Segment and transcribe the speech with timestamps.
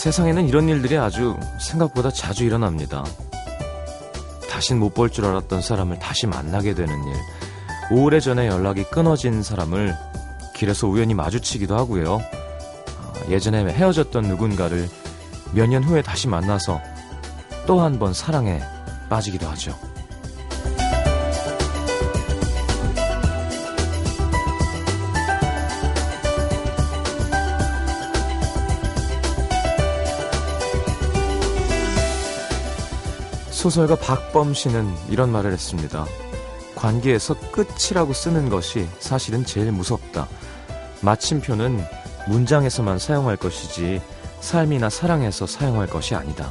[0.00, 3.04] 세상에는 이런 일들이 아주 생각보다 자주 일어납니다.
[4.48, 7.14] 다신 못 볼 줄 알았던 사람을 다시 만나게 되는 일.
[7.90, 9.94] 오래전에 연락이 끊어진 사람을
[10.54, 12.14] 길에서 우연히 마주치기도 하고요.
[12.14, 14.88] 어, 예전에 헤어졌던 누군가를
[15.52, 16.80] 몇 년 후에 다시 만나서
[17.66, 18.62] 또 한 번 사랑에
[19.10, 19.76] 빠지기도 하죠.
[33.60, 36.06] 소설가 박범 씨는 이런 말을 했습니다.
[36.76, 40.28] 관계에서 끝이라고 쓰는 것이 사실은 제일 무섭다.
[41.02, 41.84] 마침표는
[42.26, 44.00] 문장에서만 사용할 것이지
[44.40, 46.50] 삶이나 사랑에서 사용할 것이 아니다.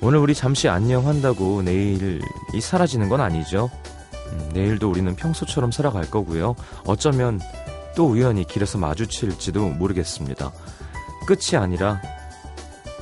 [0.00, 2.20] 오늘 우리 잠시 안녕 한다고 내일이
[2.60, 3.70] 사라지는 건 아니죠.
[4.32, 6.56] 음, 내일도 우리는 평소처럼 살아갈 거고요.
[6.84, 7.40] 어쩌면
[7.94, 10.50] 또 우연히 길에서 마주칠지도 모르겠습니다.
[11.24, 12.02] 끝이 아니라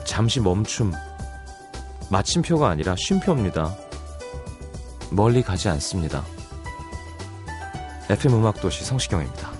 [0.04, 0.92] 잠시 멈춤,
[2.10, 3.76] 마침표가 아니라 쉼표입니다.
[5.10, 6.24] 멀리 가지 않습니다.
[8.08, 9.57] FM 음악도시 성시경입니다.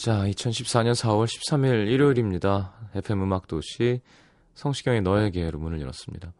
[0.00, 2.72] 자, 2014년 4월 13일 일요일입니다.
[2.94, 4.00] FM 음악 도시
[4.54, 6.32] 성시경의 너에게로 문을 열었습니다.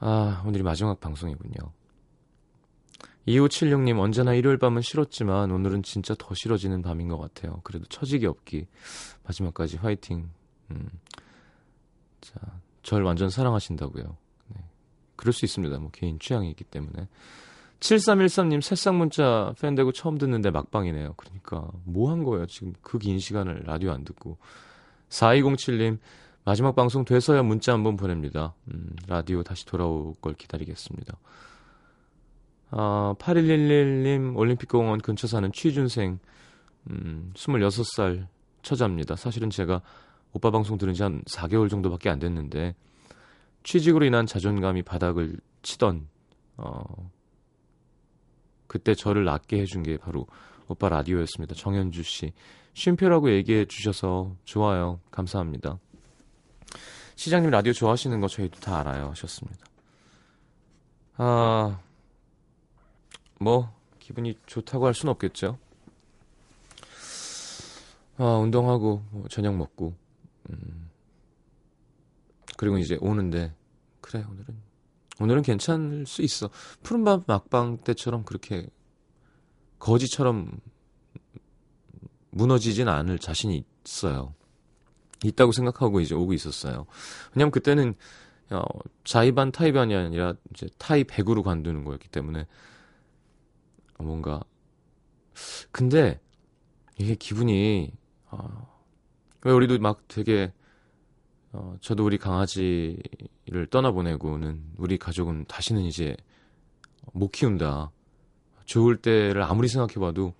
[0.00, 1.54] 아, 오늘이 마지막 방송이군요.
[3.26, 7.62] 2576님, 언제나 일요일 밤은 싫었지만 오늘은 진짜 더 싫어지는 밤인 것 같아요.
[7.64, 8.66] 그래도 처지기 없기.
[9.24, 10.28] 마지막까지 화이팅.
[10.72, 10.90] 음.
[12.20, 12.34] 자,
[12.82, 14.18] 절 완전 사랑하신다고요.
[14.48, 14.60] 네.
[15.16, 15.78] 그럴 수 있습니다.
[15.78, 17.08] 뭐 개인 취향이기 때문에.
[17.82, 21.14] 7313님 새싹 문자 팬 되고 처음 듣는데 막방이네요.
[21.16, 22.46] 그러니까 뭐 한 거예요?
[22.46, 24.38] 지금 그 긴 시간을 라디오 안 듣고.
[25.08, 25.98] 4207님
[26.44, 28.54] 마지막 방송 돼서야 문자 한번 보냅니다.
[28.68, 31.16] 음, 라디오 다시 돌아올 걸 기다리겠습니다.
[32.70, 36.18] 아, 8111님 올림픽공원 근처 사는 취준생
[36.90, 38.26] 음, 26살
[38.62, 39.16] 처자입니다.
[39.16, 39.82] 사실은 제가
[40.32, 42.74] 오빠 방송 들은 지 한 4개월 정도밖에 안 됐는데
[43.64, 46.06] 취직으로 인한 자존감이 바닥을 치던
[46.56, 47.10] 어,
[48.72, 50.26] 그때 저를 낫게 해준 게 바로
[50.66, 51.54] 오빠 라디오였습니다.
[51.54, 52.32] 정현주 씨.
[52.72, 54.98] 쉼표라고 얘기해 주셔서 좋아요.
[55.10, 55.78] 감사합니다.
[57.14, 59.10] 시장님 라디오 좋아하시는 거 저희도 다 알아요.
[59.10, 59.66] 하셨습니다.
[61.18, 61.80] 아,
[63.38, 65.58] 뭐, 기분이 좋다고 할 수는 없겠죠.
[68.16, 69.94] 아, 운동하고, 뭐 저녁 먹고,
[70.48, 70.88] 음,
[72.56, 73.54] 그리고 이제 오는데,
[74.00, 74.71] 그래, 오늘은
[75.20, 76.50] 오늘은 괜찮을 수 있어.
[76.82, 78.66] 푸른밤 막방 때처럼 그렇게
[79.78, 80.60] 거지처럼
[82.30, 84.34] 무너지진 않을 자신이 있어요.
[85.24, 86.86] 있다고 생각하고 이제 오고 있었어요.
[87.34, 87.94] 왜냐면 그때는
[88.50, 88.62] 어,
[89.04, 92.46] 자의반 타의반이 아니라 이제 100으로 관두는 거였기 때문에
[93.98, 94.42] 뭔가
[95.70, 96.20] 근데
[96.98, 97.92] 이게 기분이
[98.30, 98.80] 어,
[99.42, 100.52] 왜 우리도 막 되게
[101.52, 106.16] 어, 저도 우리 강아지를 떠나보내고는 우리 가족은 다시는 이제
[107.12, 107.90] 못 키운다.
[108.64, 110.34] 좋을 때를 아무리 생각해봐도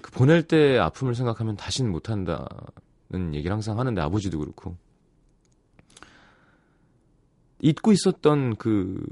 [0.00, 4.76] 그 보낼 때 아픔을 생각하면 다시는 못한다는 얘기를 항상 하는데 아버지도 그렇고
[7.60, 9.04] 잊고 있었던 그,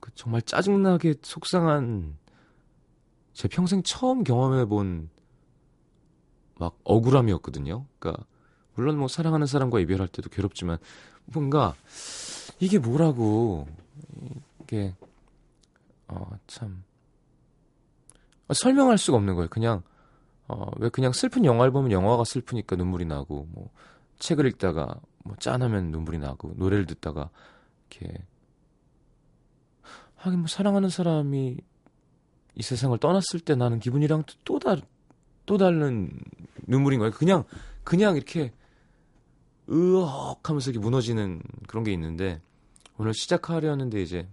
[0.00, 2.16] 그 정말 짜증나게 속상한
[3.32, 5.10] 제 평생 처음 경험해본
[6.58, 7.84] 막 억울함이었거든요.
[7.98, 8.24] 그러니까
[8.74, 10.78] 물론 뭐 사랑하는 사람과 이별할 때도 괴롭지만
[11.26, 11.74] 뭔가
[12.60, 13.66] 이게 뭐라고
[14.62, 14.94] 이게
[16.08, 16.84] 어참
[18.52, 19.48] 설명할 수가 없는 거예요.
[19.48, 19.82] 그냥
[20.46, 23.70] 어왜 그냥 슬픈 영화를 보면 영화가 슬프니까 눈물이 나고 뭐
[24.18, 27.30] 책을 읽다가 뭐 짠하면 눈물이 나고 노래를 듣다가
[27.90, 28.24] 이렇게
[30.16, 31.58] 하긴 뭐 사랑하는 사람이
[32.56, 34.76] 이 세상을 떠났을 때 나는 기분이랑 또 다,
[35.44, 36.10] 또 다른
[36.66, 37.12] 눈물인 거예요.
[37.12, 37.44] 그냥,
[37.82, 38.52] 그냥 이렇게,
[39.70, 42.40] 으억 하면서 이렇게 무너지는 그런 게 있는데,
[42.98, 44.28] 오늘 시작하려는데 이제,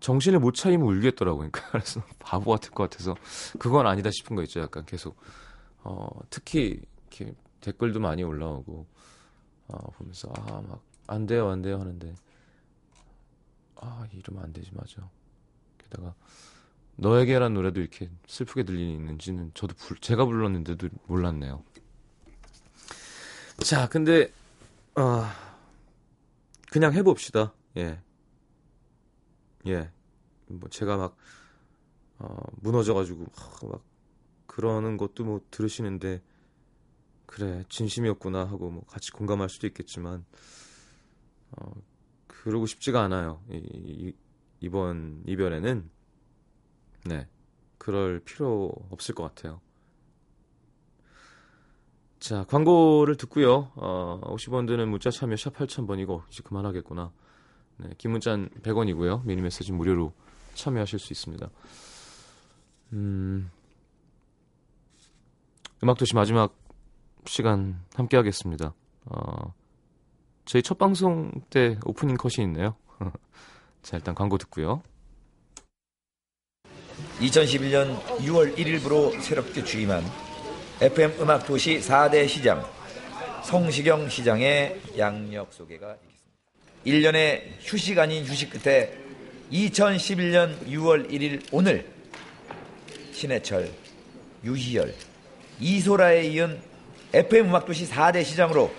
[0.00, 1.50] 정신을 못 차리면 울겠더라고요.
[1.50, 3.16] 그러니까 그래서 바보 같을 것 같아서,
[3.58, 4.60] 그건 아니다 싶은 거 있죠.
[4.60, 5.16] 약간 계속,
[5.82, 6.80] 어, 특히,
[7.10, 8.86] 이렇게 댓글도 많이 올라오고,
[9.68, 12.14] 어, 보면서, 아, 막, 안 돼요, 안 돼요 하는데,
[13.76, 15.08] 아, 이러면 안 되지, 맞아.
[15.78, 16.14] 게다가
[16.96, 21.62] 너에게란 노래도 이렇게 슬프게 들리는지는 저도 불, 제가 불렀는데도 몰랐네요.
[23.62, 24.32] 자, 근데
[24.94, 25.24] 어,
[26.70, 27.52] 그냥 해봅시다.
[27.76, 28.00] 예,
[29.66, 29.90] 예.
[30.46, 31.16] 뭐 제가 막
[32.18, 33.26] 어, 무너져가지고
[33.68, 33.82] 막
[34.46, 36.22] 그러는 것도 뭐 들으시는데
[37.26, 40.24] 그래 진심이었구나 하고 뭐 같이 공감할 수도 있겠지만
[41.52, 41.72] 어,
[42.26, 43.42] 그러고 싶지가 않아요.
[43.50, 44.14] 이, 이,
[44.60, 45.90] 이번 이별에는
[47.06, 47.28] 네
[47.76, 49.60] 그럴 필요 없을 것 같아요.
[52.18, 53.70] 자 광고를 듣고요.
[53.76, 57.12] 어, 50원 드는 문자 참여 샵 8000번이고 이제 그만하겠구나.
[57.78, 59.24] 네, 긴 문자는 100원이고요.
[59.24, 60.12] 미니 메시지 무료로
[60.54, 61.48] 참여하실 수 있습니다.
[62.94, 63.50] 음,
[65.82, 66.56] 음악 도시 마지막
[67.26, 68.74] 시간 함께 하겠습니다.
[69.04, 69.54] 어,
[70.44, 72.74] 저희 첫 방송 때 오프닝 컷이 있네요.
[73.82, 74.82] 자, 일단 광고 듣고요.
[77.20, 80.02] 2011년 6월 1일부로 새롭게 주임한
[80.80, 82.64] FM 음악 도시 4대 시장
[83.42, 85.96] 성시경 시장의 양력 소개가
[86.84, 87.18] 있겠습니다.
[87.18, 88.96] 1년의 휴식 아닌 휴식 끝에
[89.50, 91.84] 2011년 6월 1일 오늘
[93.10, 93.68] 신해철,
[94.44, 94.94] 유희열,
[95.58, 96.60] 이소라에 이은
[97.12, 98.72] FM 음악 도시 4대 시장으로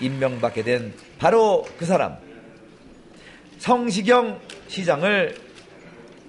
[0.00, 2.16] 임명받게 된 바로 그 사람
[3.58, 5.38] 성시경 시장을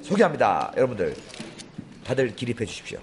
[0.03, 0.71] 소개합니다.
[0.77, 1.15] 여러분들
[2.03, 2.99] 다들 기립해 주십시오.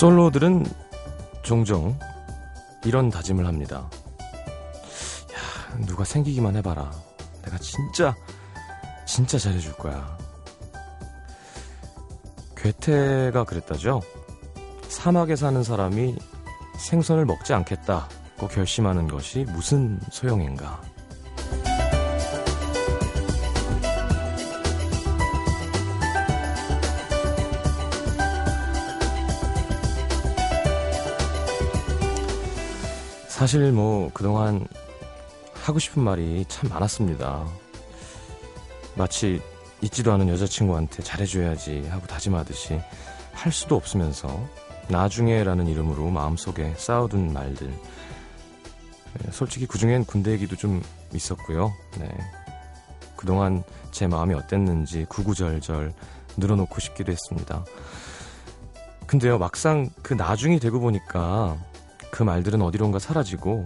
[0.00, 0.64] 솔로들은
[1.42, 1.98] 종종
[2.86, 3.90] 이런 다짐을 합니다.
[5.34, 6.90] 야, 누가 생기기만 해봐라.
[7.44, 8.16] 내가 진짜,
[9.04, 10.16] 진짜 잘해줄 거야.
[12.56, 14.00] 괴테가 그랬다죠?
[14.88, 16.16] 사막에 사는 사람이
[16.78, 20.80] 생선을 먹지 않겠다고 결심하는 것이 무슨 소용인가?
[33.40, 34.66] 사실 뭐 그동안
[35.54, 37.46] 하고 싶은 말이 참 많았습니다.
[38.96, 39.40] 마치
[39.80, 42.78] 있지도 않은 여자친구한테 잘해줘야지 하고 다짐하듯이
[43.32, 44.46] 할 수도 없으면서
[44.88, 47.68] 나중에라는 이름으로 마음속에 쌓아둔 말들.
[47.68, 50.82] 네, 솔직히 그중엔 군대 얘기도 좀
[51.14, 51.72] 있었고요.
[51.98, 52.10] 네.
[53.16, 55.94] 그동안 제 마음이 어땠는지 구구절절
[56.36, 57.64] 늘어놓고 싶기도 했습니다.
[59.06, 61.56] 근데요, 막상 그 나중이 되고 보니까
[62.10, 63.64] 그 말들은 어디론가 사라지고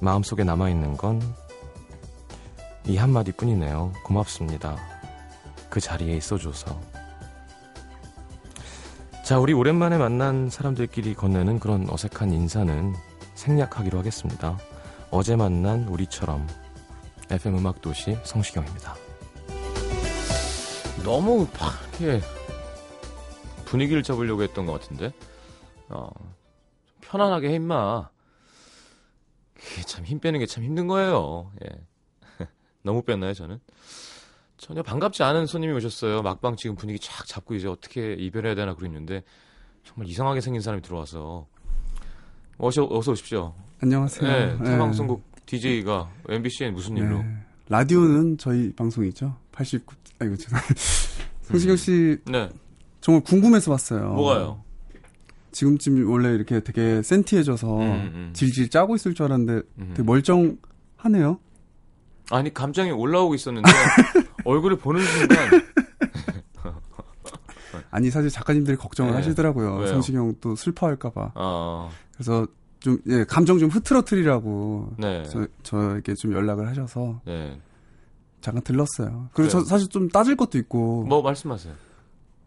[0.00, 1.20] 마음속에 남아있는 건
[2.86, 3.92] 이 한마디 뿐이네요.
[4.02, 4.76] 고맙습니다.
[5.68, 6.80] 그 자리에 있어줘서.
[9.24, 12.94] 자, 우리 오랜만에 만난 사람들끼리 건네는 그런 어색한 인사는
[13.34, 14.58] 생략하기로 하겠습니다.
[15.12, 16.48] 어제 만난 우리처럼
[17.30, 18.96] FM 음악도시 성시경입니다.
[21.04, 21.72] 너무 막,
[22.02, 22.20] 예,
[23.66, 25.12] 분위기를 잡으려고 했던 것 같은데,
[25.90, 26.08] 어,
[27.10, 28.08] 편안하게 해 임마.
[29.54, 31.50] 그게 참 힘 빼는 게 참 힘든 거예요.
[31.64, 31.80] 예.
[32.82, 33.58] 너무 뺐나요 저는?
[34.56, 36.22] 전혀 반갑지 않은 손님이 오셨어요.
[36.22, 39.22] 막방 지금 분위기 쫙 잡고 이제 어떻게 이별해야 되나 그랬는데
[39.84, 41.46] 정말 이상하게 생긴 사람이 들어와서
[42.58, 43.54] 어서 어서 오십시오.
[43.82, 44.30] 안녕하세요.
[44.30, 45.42] 네, 타방송국 네.
[45.46, 47.22] DJ가 MBC엔 무슨 일로?
[47.22, 47.36] 네.
[47.68, 49.34] 라디오는 저희 방송이죠.
[49.52, 49.94] 89.
[50.20, 50.74] 아이고 죄송합니다.
[51.42, 51.92] 성시경 씨.
[52.26, 52.32] 음.
[52.32, 52.48] 네.
[53.00, 54.12] 정말 궁금해서 왔어요.
[54.12, 54.62] 뭐가요?
[55.52, 58.30] 지금쯤 원래 이렇게 되게 센티해져서 음, 음.
[58.32, 59.90] 질질 짜고 있을 줄 알았는데 음.
[59.94, 61.38] 되게 멀쩡하네요.
[62.30, 63.68] 아니 감정이 올라오고 있었는데
[64.44, 65.38] 얼굴을 보는 순간
[67.90, 69.16] 아니 사실 작가님들이 걱정을 네.
[69.16, 69.76] 하시더라고요.
[69.76, 69.86] 왜요?
[69.88, 71.32] 성시경 또 슬퍼할까봐.
[71.34, 71.90] 어.
[72.14, 72.46] 그래서
[72.78, 75.24] 좀 예, 감정 좀 흐트러트리라고 네.
[75.24, 77.60] 저, 저에게 좀 연락을 하셔서 네.
[78.40, 79.28] 잠깐 들렀어요.
[79.32, 79.48] 그리고 그래요.
[79.50, 81.04] 저 사실 좀 따질 것도 있고.
[81.04, 81.74] 뭐 말씀하세요.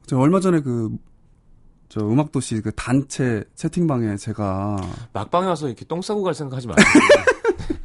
[0.05, 0.89] 저 얼마 전에 그,
[1.93, 4.77] 저 음악도시 그 단체 채팅방에 제가.
[5.13, 6.85] 막방에 와서 이렇게 똥 싸고 갈 생각 하지 마세요.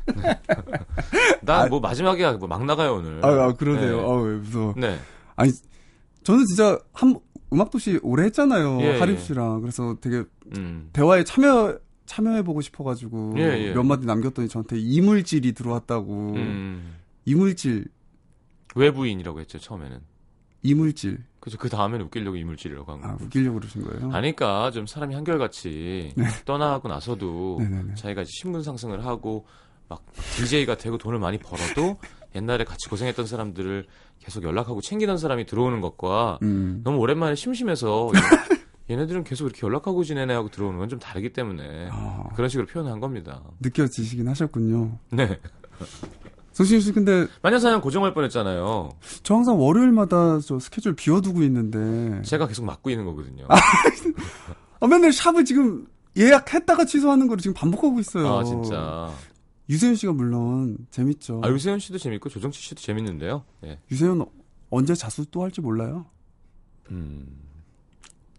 [1.44, 3.22] 난뭐 마지막에 뭐 막 나가요, 오늘.
[3.22, 3.96] 아, 아 그러네요.
[3.98, 4.02] 네.
[4.02, 4.74] 아우, 무서워.
[4.78, 4.98] 네.
[5.36, 5.52] 아니,
[6.22, 7.20] 저는 진짜 한,
[7.52, 8.80] 음악도시 오래 했잖아요.
[8.80, 9.20] 예, 하림 예.
[9.20, 9.58] 씨랑.
[9.58, 9.60] 예.
[9.60, 10.24] 그래서 되게
[10.56, 10.88] 음.
[10.94, 16.32] 대화에 참여, 참여해보고 싶어가지고 예, 예, 몇 마디 남겼더니 저한테 이물질이 들어왔다고.
[16.34, 16.94] 음.
[17.26, 17.88] 이물질.
[18.74, 20.00] 외부인이라고 했죠, 처음에는.
[20.62, 21.24] 이물질.
[21.48, 21.58] 그죠.
[21.58, 23.22] 그 다음에는 웃기려고 이물질이라고 한 아, 거고.
[23.22, 24.10] 아, 웃기려고 그러신 거예요?
[24.12, 26.24] 아니까 좀 사람이 한결같이 네.
[26.44, 27.94] 떠나고 나서도 네네네.
[27.94, 29.46] 자기가 신분 상승을 하고
[29.88, 30.02] 막
[30.36, 31.98] DJ가 되고 돈을 많이 벌어도
[32.34, 33.86] 옛날에 같이 고생했던 사람들을
[34.18, 36.82] 계속 연락하고 챙기던 사람이 들어오는 것과 음.
[36.84, 38.10] 너무 오랜만에 심심해서
[38.90, 42.24] 얘네들은 계속 이렇게 연락하고 지내네 하고 들어오는 건 좀 다르기 때문에 아.
[42.34, 43.42] 그런 식으로 표현한 겁니다.
[43.60, 44.98] 느껴지시긴 하셨군요.
[45.10, 45.38] 네.
[46.58, 48.90] 성신 씨 근데 마녀사냥 고정할 뻔했잖아요.
[49.22, 53.46] 저 항상 월요일마다 저 스케줄 비워두고 있는데 제가 계속 맡고 있는 거거든요.
[53.48, 55.86] 아, 맨날 샵을 지금
[56.16, 58.38] 예약했다가 취소하는 거를 지금 반복하고 있어요.
[58.38, 59.08] 아 진짜.
[59.68, 61.42] 유세윤 씨가 물론 재밌죠.
[61.44, 63.44] 아 유세윤 씨도 재밌고 조정치 씨도 재밌는데요.
[63.64, 63.78] 예.
[63.92, 64.26] 유세윤
[64.70, 66.06] 언제 자수 또 할지 몰라요.
[66.90, 67.24] 음.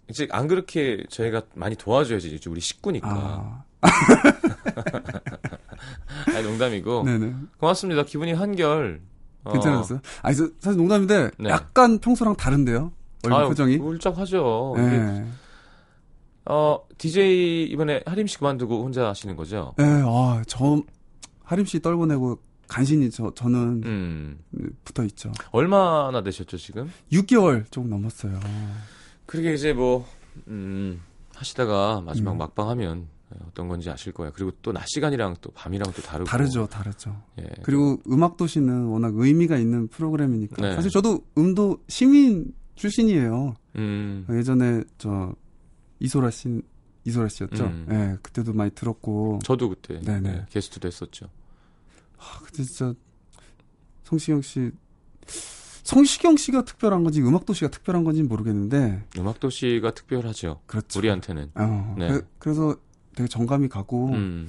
[0.09, 3.09] 이제 안 그렇게 저희가 많이 도와줘야지 이제 우리 식구니까.
[3.09, 3.63] 아.
[6.39, 7.03] 아니 농담이고.
[7.03, 7.33] 네네.
[7.57, 8.03] 고맙습니다.
[8.03, 9.01] 기분이 한결.
[9.43, 9.51] 어.
[9.51, 9.99] 괜찮았어요?
[10.21, 11.49] 아니 사실 농담인데 네.
[11.49, 12.91] 약간 평소랑 다른데요.
[13.23, 13.77] 얼굴 아유, 표정이.
[13.77, 14.73] 울적하죠.
[14.77, 15.25] 네.
[16.45, 19.73] 어 DJ 이번에 하림 씨 그만두고 혼자 하시는 거죠?
[19.77, 19.83] 네.
[20.05, 20.81] 아 저
[21.43, 24.39] 하림 씨 떨궈내고 간신히 저 저는 음.
[24.83, 25.31] 붙어 있죠.
[25.51, 26.91] 얼마나 되셨죠 지금?
[27.11, 28.39] 6개월 조금 넘었어요.
[29.25, 30.07] 그러게 이제 뭐
[30.47, 31.01] 음,
[31.35, 32.37] 하시다가 마지막 음.
[32.37, 33.07] 막방 하면
[33.47, 34.31] 어떤 건지 아실 거예요.
[34.33, 37.21] 그리고 또 낮 시간이랑 또 밤이랑 또 다르고 다르죠, 다르죠.
[37.39, 37.47] 예.
[37.63, 40.75] 그리고 음악 도시는 워낙 의미가 있는 프로그램이니까 네.
[40.75, 43.55] 사실 저도 음도 시민 출신이에요.
[43.75, 44.25] 음.
[44.29, 45.33] 예전에 저
[45.99, 46.61] 이소라 씨
[47.05, 47.63] 이소라 씨였죠.
[47.65, 47.87] 음.
[47.91, 51.27] 예, 그때도 많이 들었고 저도 그때 네, 게스트도 했었죠.
[52.17, 52.93] 아, 근데 진짜
[54.03, 54.71] 성시경 씨
[55.83, 60.61] 성시경 씨가 특별한 건지 음악 도시가 특별한 건지 모르겠는데 음악 도시가 특별하죠.
[60.67, 60.99] 그렇죠.
[60.99, 61.51] 우리한테는.
[61.55, 62.21] 어, 네.
[62.37, 62.75] 그, 래서
[63.15, 64.47] 되게 정감이 가고 음.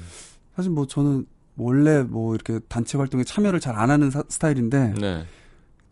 [0.57, 1.27] 사실 뭐 저는
[1.57, 5.25] 원래 뭐 이렇게 단체 활동에 참여를 잘 안 하는 사, 스타일인데 네.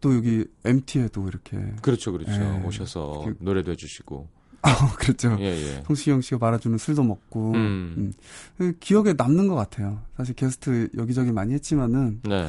[0.01, 2.33] 또 여기 MT에도 이렇게 그렇죠, 그렇죠.
[2.33, 4.29] 예, 오셔서 이렇게, 노래도 해주시고.
[4.63, 5.37] 아, 그렇죠.
[5.41, 5.83] 예, 예.
[5.87, 7.95] 성시경 씨가 말아주는 술도 먹고 음.
[7.97, 8.13] 음.
[8.57, 10.03] 그 기억에 남는 것 같아요.
[10.17, 12.49] 사실 게스트 여기저기 많이 했지만은 네.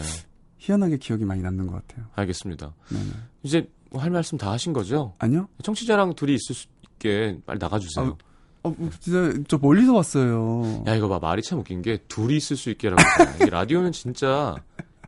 [0.57, 2.07] 희한하게 기억이 많이 남는 것 같아요.
[2.15, 2.73] 알겠습니다.
[2.89, 3.11] 네네.
[3.43, 5.13] 이제 할 말씀 다 하신 거죠?
[5.19, 5.47] 아니요.
[5.63, 8.05] 청취자랑 둘이 있을 수 있게 빨리 나가주세요.
[8.05, 8.17] 아,
[8.63, 10.83] 어, 진짜 저 멀리서 왔어요.
[10.87, 13.01] 야 이거 봐 말이 참 웃긴 게 둘이 있을 수 있게라고.
[13.45, 14.55] 이 라디오는 진짜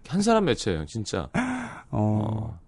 [0.07, 1.29] 한 사람 매체예요, 진짜.
[1.89, 1.91] 어.
[1.91, 2.59] 어.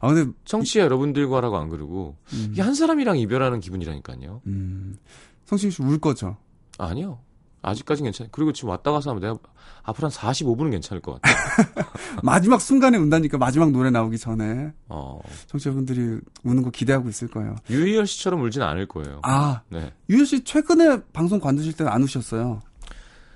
[0.00, 0.82] 아 근데 청취자 이...
[0.84, 2.48] 여러분들과라고 안 그러고 음.
[2.52, 4.42] 이게 한 사람이랑 이별하는 기분이라니까요.
[4.46, 4.96] 음.
[5.44, 6.36] 성신 씨울 거죠?
[6.78, 7.18] 아니요.
[7.62, 8.30] 아직까진 괜찮아요.
[8.32, 9.36] 그리고 지금 왔다 가서 하면 내가
[9.82, 11.66] 앞으로 한 45분은 괜찮을 것 같아요.
[12.22, 14.72] 마지막 순간에 운다니까 마지막 노래 나오기 전에.
[14.88, 15.20] 어.
[15.46, 17.56] 청취자분들이 우는 거 기대하고 있을 거예요.
[17.68, 19.20] 유희열 씨처럼 울진 않을 거예요.
[19.22, 19.62] 아.
[19.68, 19.92] 네.
[20.08, 22.60] 유희열 씨 최근에 방송 관두실 때는 안 우셨어요.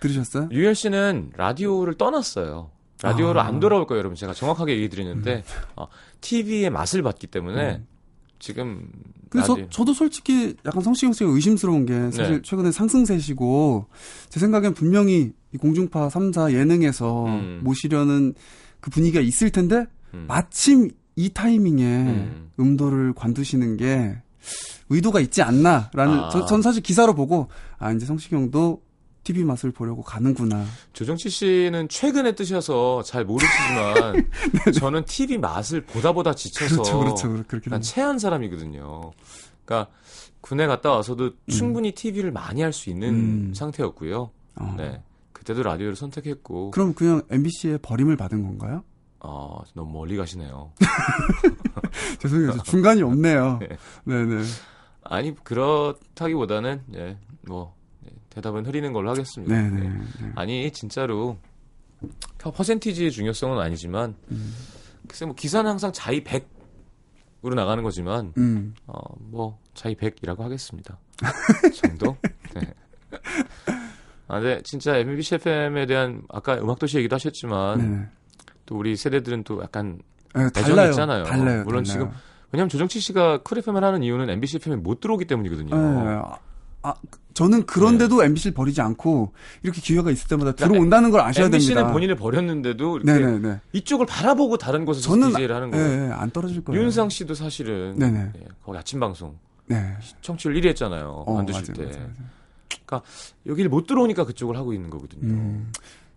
[0.01, 0.49] 들으셨어요?
[0.51, 2.71] 유희열 씨는 라디오를 떠났어요.
[3.03, 3.45] 라디오로 아.
[3.45, 4.17] 안 돌아올 거예요, 여러분.
[4.17, 5.63] 제가 정확하게 얘기 드리는데, 음.
[5.77, 5.89] 어,
[6.23, 7.87] TV의 맛을 봤기 때문에, 음.
[8.39, 8.89] 지금.
[9.31, 12.43] 근데 저, 저도 솔직히 약간 성시경 씨가 의심스러운 게 사실 네.
[12.43, 13.87] 최근에 상승세시고
[14.29, 17.61] 제 생각엔 분명히 이 공중파 3사 예능에서 음.
[17.65, 18.35] 모시려는
[18.81, 20.27] 그 분위기가 있을 텐데 음.
[20.29, 21.85] 마침 이 타이밍에
[22.59, 22.77] 음.
[22.77, 24.17] 도를 관두시는 게
[24.91, 26.29] 의도가 있지 않나라는 아.
[26.31, 27.49] 저, 전 사실 기사로 보고
[27.79, 28.83] 아 이제 성시경도
[29.25, 30.65] TV 맛을 보려고 가는구나.
[30.93, 34.31] 조정치 씨는 최근에 뜨셔서 잘 모르시지만
[34.67, 34.73] 네.
[34.73, 37.45] 저는 TV 맛을 보다 보다 지쳐서 그렇죠, 그렇죠.
[37.49, 39.13] 그렇게 난 체한 사람이거든요.
[39.65, 39.91] 그러니까
[40.43, 41.51] 군에 갔다 와서도 음.
[41.51, 43.09] 충분히 TV를 많이 할 수 있는
[43.49, 43.55] 음.
[43.55, 44.31] 상태였고요.
[44.57, 44.75] 어.
[44.77, 45.03] 네.
[45.33, 46.71] 그때도 라디오를 선택했고.
[46.71, 48.85] 그럼 그냥 MBC에 버림을 받은 건가요?
[49.21, 50.73] 어, 너무 멀리 가시네요.
[52.21, 52.63] 죄송해요.
[52.65, 53.59] 중간이 없네요.
[53.65, 53.69] 네.
[54.05, 54.43] 네 네.
[55.03, 57.75] 아니, 그렇다기보다는, 네, 뭐,
[58.35, 59.55] 대답은 흐리는 걸로 하겠습니다.
[59.55, 59.81] 네네.
[59.81, 59.89] 네,
[60.21, 60.33] 네.
[60.35, 61.39] 아니 진짜로
[62.39, 64.55] 퍼센티지의 중요성은 아니지만 음.
[65.09, 68.75] 글쎄 뭐 기사는 항상 자이 100으로 나가는 거지만 음.
[68.87, 70.99] 어뭐 자이 100이라고 하겠습니다.
[71.75, 72.17] 정도.
[72.55, 72.75] 네.
[74.27, 78.09] 아, 네, 진짜 MBC FM에 대한 아까 음악도시 얘기도 하셨지만 네.
[78.67, 80.01] 또 우리 세대들은 또 약간
[80.35, 80.91] 네, 달라요.
[80.91, 81.25] 있잖아요.
[81.25, 81.63] 달라요.
[81.65, 81.85] 물론 달라요.
[81.85, 82.11] 지금
[82.51, 85.77] 왜냐하면 조정치 씨가 쿨 FM을 하는 이유는 MBC FM에 못 들어오기 때문이거든요.
[85.77, 86.23] 네.
[86.83, 86.95] 아,
[87.35, 88.27] 저는 그런데도 네.
[88.27, 91.81] MBC를 버리지 않고 이렇게 기회가 있을 때마다 그러니까 들어온다는 걸 아셔야 MBC는 됩니다.
[91.81, 93.61] MBC는 본인을 버렸는데도 네네네.
[93.73, 96.09] 이쪽을 바라보고 다른 곳에서 저는, DJ를 하는 거예요.
[96.09, 96.81] 네, 안 떨어질 거예요.
[96.81, 98.19] 윤상 씨도 사실은 네네.
[98.35, 99.37] 네, 거기 아침 방송
[99.67, 99.97] 네.
[100.23, 101.25] 청취율 1위 했잖아요.
[101.27, 101.97] 어, 만드실 맞아요, 때.
[101.97, 102.29] 맞아요, 맞아요.
[102.87, 103.03] 그러니까
[103.47, 105.33] 여기를 못 들어오니까 그쪽을 하고 있는 거거든요.
[105.33, 105.73] 음.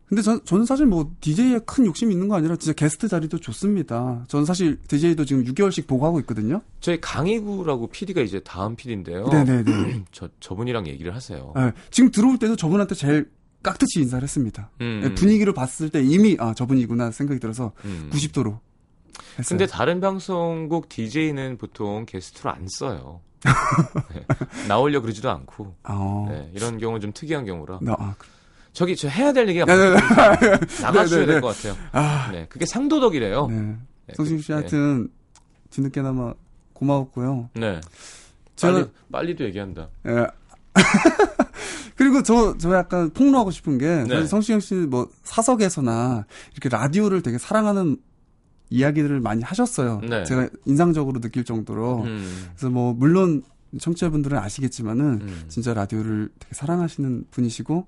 [0.08, 4.24] 근데 저, 저는 사실 뭐 DJ에 큰 욕심이 있는 거 아니라 진짜 게스트 자리도 좋습니다.
[4.30, 6.62] 저는 사실 DJ도 지금 6개월씩 보고 하고 있거든요.
[6.80, 9.28] 저희 강희구라고 PD가 이제 다음 PD인데요.
[9.28, 10.06] 네네네.
[10.12, 11.52] 저, 저분이랑 얘기를 하세요.
[11.56, 13.30] 네, 지금 들어올 때도 저분한테 제일
[13.62, 14.70] 깍듯이 인사를 했습니다.
[14.80, 18.10] 음, 네, 분위기를 봤을 때 이미 아 저분이구나 생각이 들어서 음.
[18.14, 18.60] 90도로
[19.38, 19.50] 했어요.
[19.50, 23.20] 근데 다른 방송국 DJ는 보통 게스트로 안 써요.
[24.14, 24.26] 네,
[24.68, 26.28] 나오려 그러지도 않고 어.
[26.30, 27.80] 네, 이런 경우는 좀 특이한 경우라.
[27.82, 28.16] 나, 아,
[28.78, 29.66] 저기 저 해야 될 얘기가
[30.84, 31.76] 나가셔야 될 것 같아요.
[31.94, 32.30] 아.
[32.32, 33.48] 네, 그게 상도덕이래요.
[33.48, 33.56] 네.
[34.06, 35.10] 네 성신 씨 그, 하여튼
[35.72, 36.36] 뒤늦게나마
[36.74, 37.50] 고마웠고요.
[37.56, 37.82] 네.
[38.56, 39.90] 제가 빨리, 빨리도 얘기한다.
[40.08, 40.28] 예.
[41.98, 44.28] 그리고 저, 저 약간 폭로하고 싶은 게, 네.
[44.28, 47.98] 성시경 씨뭐 사석에서나 이렇게 라디오를 되게 사랑하는
[48.70, 50.02] 이야기들을 많이 하셨어요.
[50.08, 50.24] 네.
[50.24, 52.04] 제가 인상적으로 느낄 정도로.
[52.04, 52.50] 음.
[52.56, 53.42] 그래서 뭐, 물론
[53.80, 55.44] 청취자분들은 아시겠지만은, 음.
[55.48, 57.88] 진짜 라디오를 되게 사랑하시는 분이시고,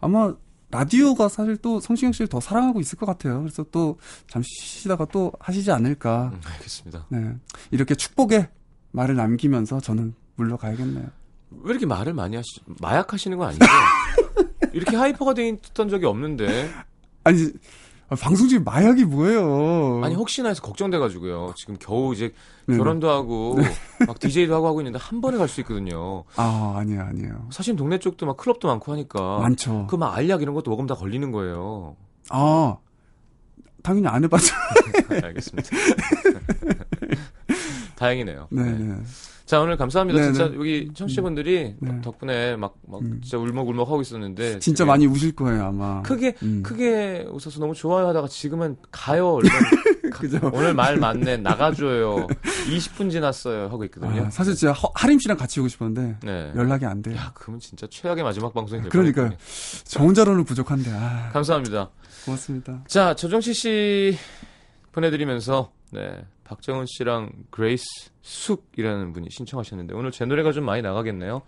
[0.00, 0.34] 아마
[0.70, 3.40] 라디오가 사실 또 성시경 씨를 더 사랑하고 있을 것 같아요.
[3.40, 6.32] 그래서 또 잠시 쉬시다가 또 하시지 않을까.
[6.34, 7.06] 음, 알겠습니다.
[7.10, 7.34] 네.
[7.70, 8.48] 이렇게 축복의
[8.90, 11.06] 말을 남기면서 저는 물러가야겠네요.
[11.62, 13.64] 왜 이렇게 말을 많이 하시, 마약 하시는 거 아니죠?
[14.72, 16.68] 이렇게 hyper가 돼 있던 적이 없는데.
[17.22, 17.52] 아니,
[18.10, 20.02] 아, 방송 중에 마약이 뭐예요?
[20.04, 21.54] 아니 혹시나 해서 걱정돼가지고요.
[21.56, 22.32] 지금 겨우 이제
[22.66, 22.78] 네네.
[22.78, 23.64] 결혼도 하고 네.
[24.06, 26.24] 막 DJ도 하고 하고 있는데 한 번에 갈 수 있거든요.
[26.36, 27.48] 아 아니에요 아니에요.
[27.50, 29.86] 사실 동네 쪽도 막 클럽도 많고 하니까 많죠.
[29.88, 31.96] 그 막 알약 이런 것도 먹으면 다 걸리는 거예요.
[32.30, 32.76] 아
[33.82, 34.54] 당연히 안 해봤죠.
[35.24, 35.70] 알겠습니다.
[37.96, 38.48] 다행이네요.
[38.50, 38.62] 네.
[38.62, 38.96] 네.
[39.46, 40.20] 자 오늘 감사합니다.
[40.20, 40.32] 네네.
[40.32, 40.56] 진짜 네.
[40.56, 42.00] 여기 청취자분들이 네.
[42.00, 43.20] 덕분에 막, 막 음.
[43.22, 46.00] 진짜 울먹울먹 하고 있었는데 진짜 많이 우실 거예요 아마.
[46.02, 46.62] 크게 음.
[46.62, 49.38] 크게 웃어서 너무 좋아요 하다가 지금은 가요.
[50.12, 50.38] 그죠.
[50.52, 52.26] 오늘 말 맞네 나가줘요.
[52.68, 54.26] 20분 지났어요 하고 있거든요.
[54.26, 56.52] 아, 사실 제가 허, 하림 씨랑 같이 오고 싶었는데 네.
[56.56, 57.16] 연락이 안 돼요.
[57.16, 59.30] 야 그러면 진짜 최악의 마지막 방송이 될 그러니까요.
[59.84, 60.90] 저 혼자로는 부족한데.
[60.90, 61.30] 아.
[61.34, 61.90] 감사합니다.
[62.24, 62.82] 고맙습니다.
[62.86, 64.16] 자 조정치 씨
[64.92, 67.84] 보내드리면서 네 박정은 씨랑 그레이스
[68.22, 71.42] 숙이라는 분이 신청하셨는데 오늘 제 노래가 좀 많이 나가겠네요.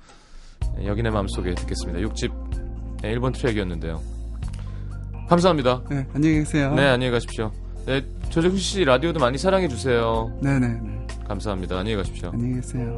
[0.77, 2.01] 네, 여기 내 마음속에 듣겠습니다.
[2.01, 4.01] 6집 네, 1번 트랙이었는데요.
[5.29, 5.83] 감사합니다.
[5.91, 6.75] 네, 안녕히 계세요.
[6.75, 7.53] 네, 안녕히 가십시오.
[7.85, 10.31] 네, 조정훈 씨 라디오도 많이 사랑해 주세요.
[10.41, 11.07] 네, 네, 네.
[11.29, 11.79] 감사합니다.
[11.79, 12.31] 안녕히 가십시오.
[12.33, 12.97] 안녕히 계세요.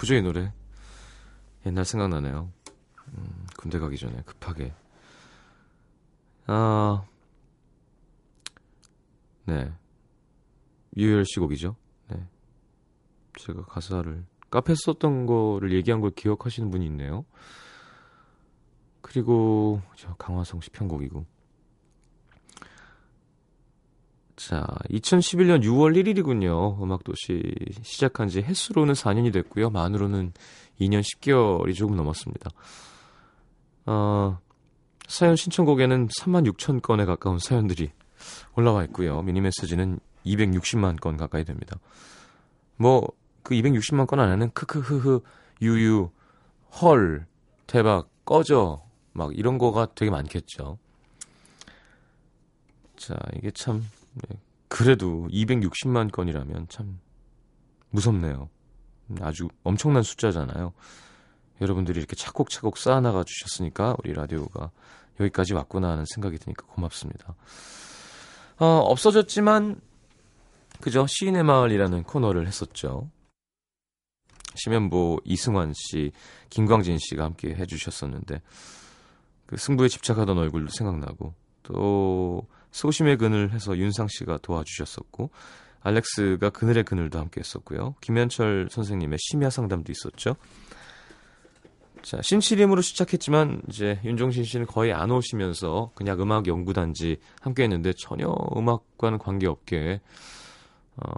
[0.00, 0.52] 예쁘죠 이 노래
[1.66, 2.50] 옛날 생각나네요
[3.16, 4.72] 음, 군대 가기 전에 급하게
[6.46, 7.04] 아
[9.50, 9.72] 네.
[10.96, 11.74] 유열 씨 곡이죠.
[12.08, 12.24] 네.
[13.36, 17.24] 제가 가사를 카페 썼던 거를 얘기한 걸 기억하시는 분이 있네요.
[19.00, 21.26] 그리고 저 강화성 시 편곡이고.
[24.50, 26.82] 자, 2011년 6월 1일이군요.
[26.82, 29.70] 음악도시 시작한 지 횟수로는 4년이 됐고요.
[29.70, 30.32] 만으로는
[30.80, 32.50] 2년 10개월이 조금 넘었습니다.
[33.86, 34.40] 어,
[35.06, 37.92] 사연 신청곡에는 3만 6천 건에 가까운 사연들이
[38.56, 39.22] 올라와 있고요.
[39.22, 41.78] 미니 메시지는 260만 건 가까이 됩니다.
[42.76, 43.06] 뭐,
[43.44, 45.20] 그 260만 건 안에는 크크흐흐,
[45.62, 46.10] 유유,
[46.82, 47.24] 헐,
[47.68, 48.82] 대박, 꺼져,
[49.12, 50.76] 막 이런 거가 되게 많겠죠.
[52.96, 53.99] 자, 이게 참 네.
[54.68, 57.00] 그래도 260만 건이라면 참
[57.90, 58.48] 무섭네요.
[59.20, 60.72] 아주 엄청난 숫자잖아요.
[61.60, 64.70] 여러분들이 이렇게 차곡차곡 쌓아나가 주셨으니까 우리 라디오가
[65.18, 67.34] 여기까지 왔구나 하는 생각이 드니까 고맙습니다.
[68.58, 69.80] 어, 없어졌지만
[70.80, 73.10] 그죠 시인의 마을이라는 코너를 했었죠.
[74.54, 76.12] 심연보 이승환 씨,
[76.48, 78.40] 김광진 씨가 함께 해주셨었는데
[79.46, 85.30] 그 승부에 집착하던 얼굴도 생각나고 또 소심의 그늘 해서 윤상 씨가 도와주셨었고
[85.82, 87.94] 알렉스가 그늘의 그늘도 함께 했었고요.
[88.00, 90.36] 김현철 선생님의 심야 상담도 있었죠.
[92.02, 98.34] 자, 신치림으로 시작했지만 이제 윤종신 씨는 거의 안 오시면서 그냥 음악 연구단지 함께 했는데 전혀
[98.56, 100.00] 음악과는 관계없게
[100.96, 101.10] 어,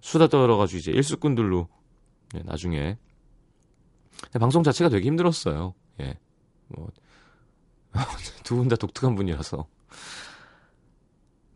[0.00, 1.68] 수다 떨어가지고 이제 일수꾼들로
[2.34, 2.98] 네, 나중에
[4.38, 5.74] 방송 자체가 되게 힘들었어요.
[6.00, 6.18] 예.
[6.68, 6.88] 뭐,
[8.44, 9.66] 두 분 다 독특한 분이라서.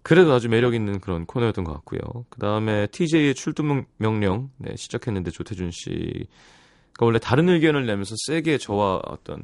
[0.03, 2.01] 그래도 아주 매력 있는 그런 코너였던 것 같고요.
[2.31, 9.03] 그 다음에 TJ의 출두 명령 네, 시작했는데 조태준 씨가 원래 다른 의견을 내면서 세게 저와
[9.07, 9.43] 어떤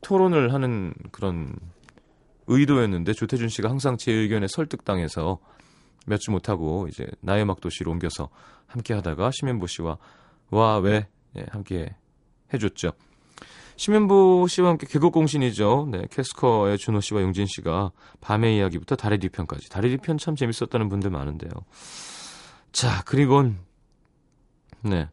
[0.00, 1.54] 토론을 하는 그런
[2.46, 5.38] 의도였는데 조태준 씨가 항상 제 의견에 설득당해서
[6.06, 8.30] 몇 주 못하고 이제 나의 음악 도시로 옮겨서
[8.66, 9.98] 함께 하다가 심현보 씨와
[10.50, 11.94] 와왜 네, 함께
[12.52, 12.92] 해줬죠.
[13.80, 15.88] 심현보 씨와 함께 개국공신이죠.
[15.90, 19.70] 네, 캐스커의 준호 씨와 용진 씨가 밤의 이야기부터 달의 뒤편까지.
[19.70, 21.50] 달의 뒤편 참 재밌었다는 분들 많은데요.
[22.72, 23.42] 자, 그리고
[24.82, 25.08] 네,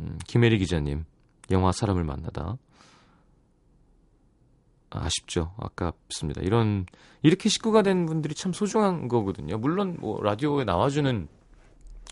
[0.00, 1.06] 음, 김혜리 기자님
[1.50, 2.58] 영화 사람을 만나다.
[4.90, 5.54] 아쉽죠.
[5.56, 6.42] 아깝습니다.
[6.42, 6.84] 이런
[7.22, 9.56] 이렇게 식구가 된 분들이 참 소중한 거거든요.
[9.56, 11.26] 물론 뭐 라디오에 나와주는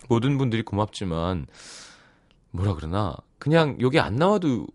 [0.08, 1.44] 모든 분들이 고맙지만
[2.52, 4.68] 뭐라 그러나 그냥 여기 안 나와도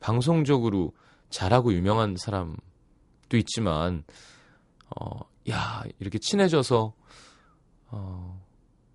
[0.00, 0.92] 방송적으로
[1.30, 4.04] 잘하고 유명한 사람도 있지만
[4.96, 6.92] 어, 야 이렇게 친해져서
[7.90, 8.44] 어,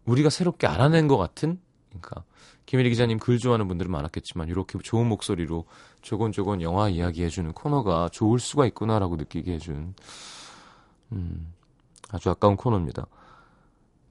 [0.05, 1.59] 우리가 새롭게 알아낸 것 같은
[1.89, 2.23] 그러니까
[2.65, 5.65] 김일희 기자님 글 좋아하는 분들은 많았겠지만 이렇게 좋은 목소리로
[6.01, 9.95] 조곤조곤 영화 이야기 해주는 코너가 좋을 수가 있구나라고 느끼게 해준
[11.11, 11.51] 음,
[12.09, 13.07] 아주 아까운 코너입니다.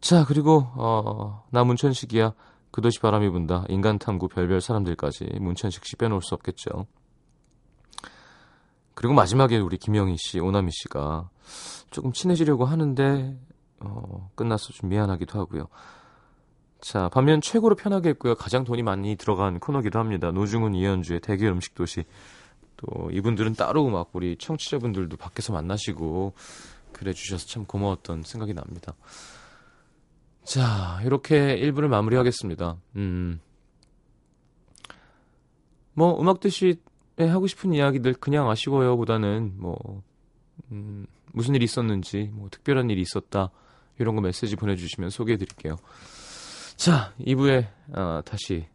[0.00, 2.32] 자 그리고 어, 나 문천식이야
[2.70, 3.64] 그 도시 바람이 분다.
[3.68, 6.86] 인간 탐구 별별 사람들까지 문천식 씨 빼놓을 수 없겠죠.
[8.94, 11.30] 그리고 마지막에 우리 김영희 씨, 오나미 씨가
[11.90, 13.38] 조금 친해지려고 하는데
[13.80, 15.68] 어, 끝나서 좀 미안하기도 하고요.
[16.80, 18.34] 자, 반면 최고로 편하게 했고요.
[18.34, 20.30] 가장 돈이 많이 들어간 코너기도 합니다.
[20.30, 22.04] 노중훈, 이현주의 대결 음식 도시.
[22.76, 26.34] 또 이분들은 따로 막 우리 청취자분들도 밖에서 만나시고
[26.92, 28.94] 그래 주셔서 참 고마웠던 생각이 납니다.
[30.48, 32.78] 자, 이렇게 1부를 마무리하겠습니다.
[32.96, 33.38] 음.
[35.92, 36.76] 뭐, 음악 대시에
[37.18, 39.76] 하고 싶은 이야기들 그냥 아쉬워요 보다는 뭐,
[40.72, 43.50] 음, 무슨 일이 있었는지, 뭐, 특별한 일이 있었다.
[43.98, 45.76] 이런 거 메시지 보내주시면 소개해 드릴게요.
[46.76, 48.66] 자, 2부에 어, 다시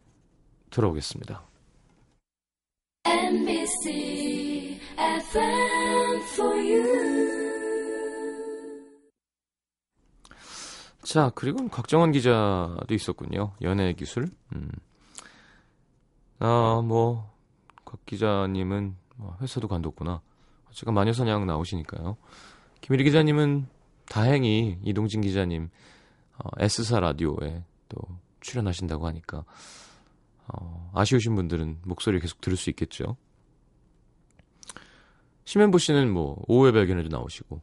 [0.70, 1.42] 돌아오겠습니다.
[3.04, 4.78] MBC
[11.04, 13.52] 자, 그리고 곽정원 기자도 있었군요.
[13.60, 14.30] 연예 기술.
[14.54, 14.70] 음.
[16.38, 17.30] 아, 뭐,
[17.84, 20.22] 곽 기자님은 뭐 회사도 관뒀구나.
[20.72, 22.16] 제가 마녀사냥 나오시니까요.
[22.80, 23.66] 김일희 기자님은
[24.06, 25.70] 다행히 이동진 기자님
[26.38, 27.98] 어, S사 라디오에 또
[28.40, 29.44] 출연하신다고 하니까
[30.48, 33.16] 어, 아쉬우신 분들은 목소리 계속 들을 수 있겠죠.
[35.44, 37.60] 심현보 씨는 뭐 오후의 발견에도 나오시고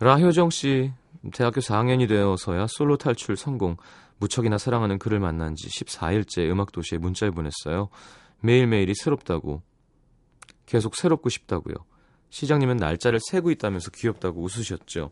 [0.00, 0.92] 라효정 씨
[1.32, 3.76] 대학교 4학년이 되어서야 솔로 탈출 성공.
[4.18, 7.88] 무척이나 사랑하는 그를 만난 지 14일째 음악도시에 문자를 보냈어요.
[8.40, 9.62] 매일매일이 새롭다고.
[10.66, 11.74] 계속 새롭고 싶다고요.
[12.30, 15.10] 시장님은 날짜를 세고 있다면서 귀엽다고 웃으셨죠.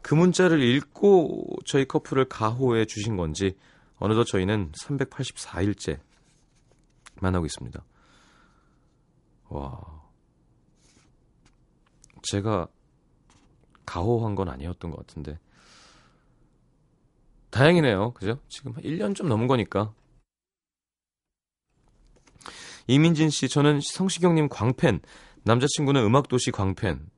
[0.00, 3.56] 그 문자를 읽고 저희 커플을 가호해 주신 건지
[3.96, 5.98] 어느덧 저희는 384일째
[7.20, 7.84] 만나고 있습니다.
[9.48, 9.80] 와.
[12.22, 12.68] 제가
[13.86, 15.38] 가호한 건 아니었던 것 같은데.
[17.50, 18.12] 다행이네요.
[18.12, 18.38] 그죠?
[18.48, 19.92] 지금 1년 좀 넘은 거니까.
[22.86, 25.00] 이민진 씨, 저는 성시경님 광팬,
[25.44, 27.08] 남자친구는 음악도시 광팬.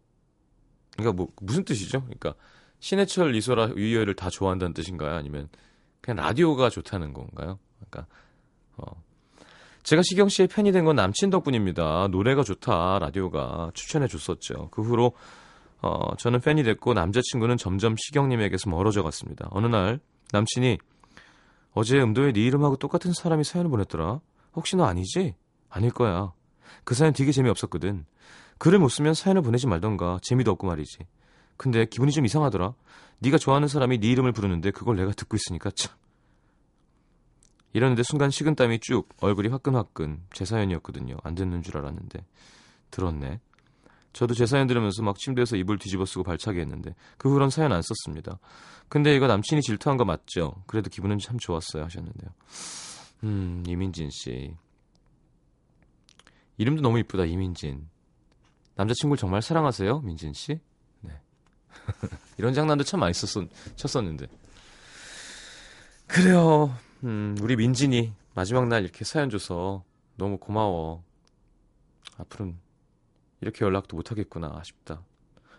[0.96, 2.02] 그러니까 뭐, 무슨 뜻이죠?
[2.02, 2.35] 그러니까,
[2.81, 5.14] 신해철, 이소라, 유희열을 다 좋아한다는 뜻인가요?
[5.16, 5.48] 아니면,
[6.00, 7.59] 그냥 라디오가 좋다는 건가요?
[7.76, 8.07] 그러니까,
[8.76, 9.02] 어.
[9.83, 12.09] 제가 시경 씨의 팬이 된 건 남친 덕분입니다.
[12.09, 14.68] 노래가 좋다, 라디오가 추천해 줬었죠.
[14.70, 15.12] 그 후로
[15.80, 19.48] 어, 저는 팬이 됐고 남자친구는 점점 시경님에게서 멀어져 갔습니다.
[19.50, 20.00] 어느 날
[20.32, 20.78] 남친이
[21.72, 24.20] 어제 음도에 네 이름하고 똑같은 사람이 사연을 보냈더라.
[24.54, 25.34] 혹시 너 아니지?
[25.68, 26.32] 아닐 거야.
[26.84, 28.04] 그 사연 되게 재미없었거든.
[28.58, 30.98] 글을 못 쓰면 사연을 보내지 말던가 재미도 없고 말이지.
[31.56, 32.74] 근데 기분이 좀 이상하더라.
[33.20, 35.94] 네가 좋아하는 사람이 네 이름을 부르는데 그걸 내가 듣고 있으니까 참.
[37.72, 41.16] 이러는데 순간 식은땀이 쭉 얼굴이 화끈화끈 제 사연이었거든요.
[41.22, 42.24] 안 듣는 줄 알았는데
[42.90, 43.40] 들었네.
[44.18, 47.83] 저도 제 사연 들으면서 막 침대에서 이불 뒤집어 쓰고 발차기 했는데 그 후론 사연 안
[47.83, 48.40] 썼습니다.
[48.88, 50.61] 근데 이거 남친이 질투한 거 맞죠?
[50.66, 52.28] 그래도 기분은 참 좋았어요 하셨는데요.
[53.22, 54.57] 음, 이민진 씨.
[56.57, 57.88] 이름도 너무 이쁘다, 이민진.
[58.74, 60.59] 남자친구를 정말 사랑하세요, 민진 씨?
[61.02, 61.12] 네.
[62.38, 64.26] 이런 장난도 참 많이 썼, 쳤었는데.
[66.09, 66.76] 그래요.
[67.04, 69.85] 음, 우리 민진이 마지막 날 이렇게 사연 줘서
[70.16, 71.04] 너무 고마워.
[72.16, 72.59] 앞으로는
[73.40, 75.03] 이렇게 연락도 못 하겠구나 아쉽다.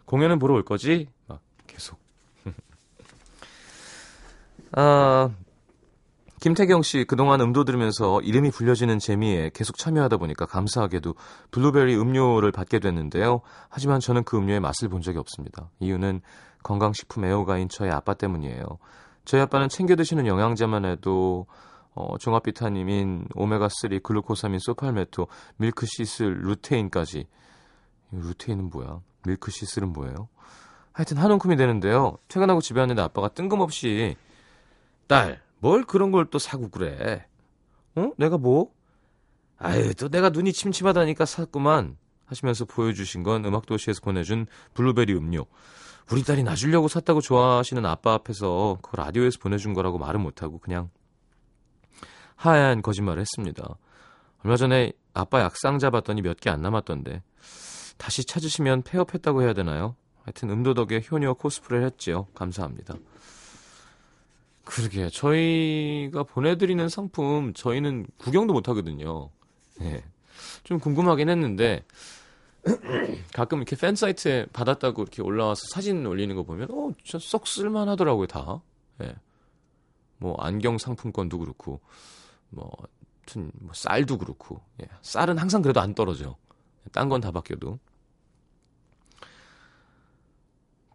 [0.06, 1.08] 공연은 보러 올 거지?
[1.28, 2.00] 막 계속.
[4.74, 5.30] 아,
[6.42, 11.16] 김태경 씨 그동안 음도 들으면서 이름이 불려지는 재미에 계속 참여하다 보니까 감사하게도
[11.52, 13.42] 블루베리 음료를 받게 됐는데요.
[13.70, 15.70] 하지만 저는 그 음료의 맛을 본 적이 없습니다.
[15.80, 16.22] 이유는
[16.64, 18.64] 건강식품 애호가인 저희 아빠 때문이에요.
[19.26, 21.46] 저희 아빠는 챙겨 드시는 영양제만 해도
[21.94, 27.26] 어, 종합비타민인 오메가3, 글루코사민, 소팔메토, 밀크시슬, 루테인까지
[28.12, 29.02] 루테인은 뭐야?
[29.26, 30.30] 밀크시슬은 뭐예요?
[30.94, 32.18] 하여튼 한 움큼이 되는데요.
[32.28, 34.16] 퇴근하고 집에 왔는데 아빠가 뜬금없이
[35.08, 37.26] 딸, 뭘 그런 걸 또 사고 그래?
[37.96, 38.12] 어?
[38.18, 38.72] 내가 뭐?
[39.58, 41.98] 아유, 또 내가 눈이 침침하다니까 샀구만.
[42.26, 44.46] 하시면서 보여주신 건 음악도시에서 보내준
[44.76, 45.46] 블루베리 음료.
[46.12, 50.90] 우리 딸이 놔주려고 샀다고 좋아하시는 아빠 앞에서 그 라디오에서 보내준 거라고 말은 못하고 그냥
[52.36, 53.78] 하얀 거짓말을 했습니다.
[54.44, 57.22] 얼마 전에 아빠 약상 잡았더니 몇 개 안 남았던데
[58.00, 59.96] 다시 찾으시면 폐업했다고 해야 되나요?
[60.24, 62.28] 하여튼 음도 덕에 효녀 코스프레를 했지요.
[62.34, 62.96] 감사합니다.
[64.64, 69.30] 그러게 저희가 보내드리는 상품 저희는 구경도 못 하거든요.
[69.82, 70.04] 예.
[70.64, 71.84] 좀 궁금하긴 했는데
[73.34, 78.62] 가끔 이렇게 팬 사이트에 받았다고 이렇게 올라와서 사진 올리는 거 보면 어, 썩 쓸만하더라고요 다.
[79.02, 79.14] 예.
[80.18, 81.82] 뭐 안경 상품권도 그렇고
[82.50, 82.72] 뭐,
[83.36, 84.88] 뭐 쌀도 그렇고 예.
[85.02, 86.38] 쌀은 항상 그래도 안 떨어져.
[86.94, 87.78] 딴 건 다 바뀌어도.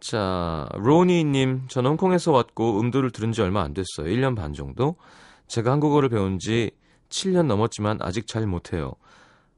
[0.04, 4.14] 자, 로니님, 전 홍콩에서 왔고 음도를 들은 지 얼마 안 됐어요.
[4.14, 4.96] 1년 반 정도.
[5.46, 6.72] 제가 한국어를 배운 지
[7.08, 8.92] 7년 넘었지만 아직 잘 못해요.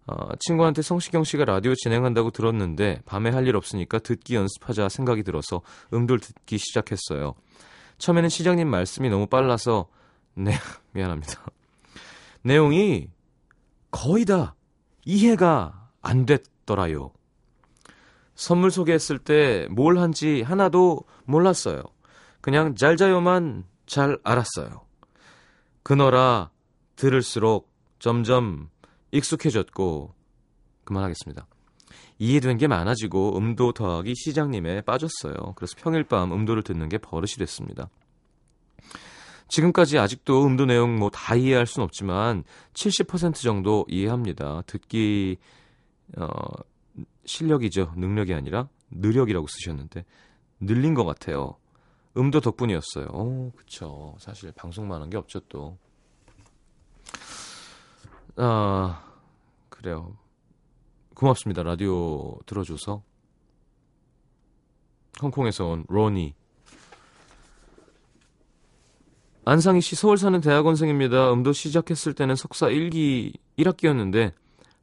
[0.06, 5.62] 어, 친구한테 성시경 씨가 라디오 진행한다고 들었는데 밤에 할 일 없으니까 듣기 연습하자 생각이 들어서
[5.92, 7.34] 음도를 듣기 시작했어요.
[7.98, 9.88] 처음에는 시장님 말씀이 너무 빨라서
[10.34, 10.52] 네,
[10.94, 11.44] 미안합니다.
[12.42, 13.08] 내용이
[13.90, 14.54] 거의 다
[15.04, 17.10] 이해가 안 됐더라요.
[18.36, 21.82] 선물 소개했을 때 뭘 한지 하나도 몰랐어요.
[22.40, 24.82] 그냥 잘 자요만 잘 알았어요.
[25.82, 26.50] 그너라
[26.96, 28.68] 들을수록 점점
[29.10, 30.14] 익숙해졌고
[30.84, 31.46] 그만하겠습니다.
[32.18, 35.34] 이해된 게 많아지고 음도 더하기 시장님에 빠졌어요.
[35.56, 37.88] 그래서 평일 밤 음도를 듣는 게 버릇이 됐습니다.
[39.48, 42.44] 지금까지 아직도 음도 내용 뭐 다 이해할 순 없지만
[42.74, 44.62] 70% 정도 이해합니다.
[44.66, 45.36] 듣기
[46.16, 46.28] 어
[47.26, 47.92] 실력이죠.
[47.96, 50.04] 능력이 아니라 느력이라고 쓰셨는데
[50.60, 51.56] 늘린 것 같아요.
[52.16, 53.08] 음도 덕분이었어요.
[53.12, 54.14] 어, 그쵸.
[54.18, 55.76] 사실 방송만 한 게 없죠, 또.
[58.36, 59.02] 아,
[59.68, 60.16] 그래요.
[61.14, 61.62] 고맙습니다.
[61.62, 63.02] 라디오 들어줘서.
[65.22, 66.34] 홍콩에서 온 로니.
[69.44, 71.32] 안상희 씨 서울 사는 대학원생입니다.
[71.32, 74.32] 음도 시작했을 때는 석사 1기 1학기였는데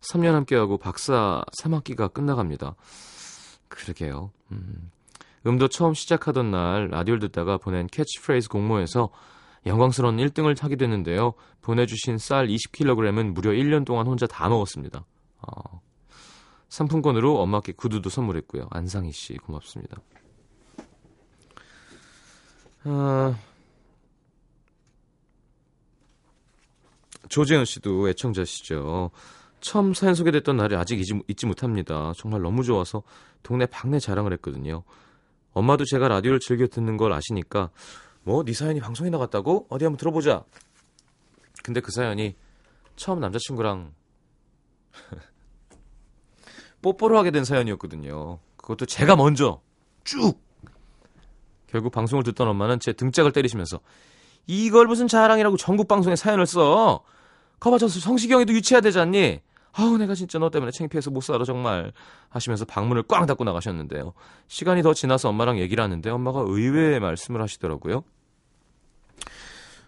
[0.03, 2.75] 3년 함께하고 박사 3학기가 끝나갑니다.
[3.69, 4.31] 그러게요.
[4.51, 4.91] 음.
[5.45, 9.09] 음도 처음 시작하던 날 라디오를 듣다가 보낸 캐치프레이즈 공모에서
[9.65, 11.33] 영광스러운 1등을 타게 됐는데요.
[11.61, 15.05] 보내주신 쌀 20kg은 무려 1년 동안 혼자 다 먹었습니다.
[15.41, 15.81] 어.
[16.69, 18.67] 상품권으로 엄마께 구두도 선물했고요.
[18.71, 19.97] 안상희 씨 고맙습니다.
[22.85, 23.37] 아...
[27.29, 29.11] 조재현 씨도 애청자시죠.
[29.63, 32.11] 처음 사연 소개됐던 날이 아직 잊지, 잊지 못합니다.
[32.17, 33.01] 정말 너무 좋아서
[33.43, 34.83] 동네 방네 자랑을 했거든요.
[35.53, 37.69] 엄마도 제가 라디오를 즐겨 듣는 걸 아시니까
[38.23, 39.67] 뭐 네 사연이 방송에 나갔다고?
[39.69, 40.43] 어디 한번 들어보자.
[41.63, 42.35] 근데 그 사연이
[42.97, 43.93] 처음 남자친구랑
[46.81, 48.39] 뽀뽀를 하게 된 사연이었거든요.
[48.57, 49.61] 그것도 제가 먼저
[50.03, 50.41] 쭉
[51.67, 53.79] 결국 방송을 듣던 엄마는 제 등짝을 때리시면서
[54.45, 57.01] 이걸 무슨 자랑이라고 전국 방송에 사연을 써.
[57.61, 59.39] 거봐 저 성시경이도 유치해야 되지 않니?
[59.73, 61.91] 아우 내가 진짜 너 때문에 창피해서 못 살아 정말
[62.29, 64.13] 하시면서 방문을 꽝 닫고 나가셨는데요.
[64.47, 68.03] 시간이 더 지나서 엄마랑 얘기를 하는데 엄마가 의외의 말씀을 하시더라고요.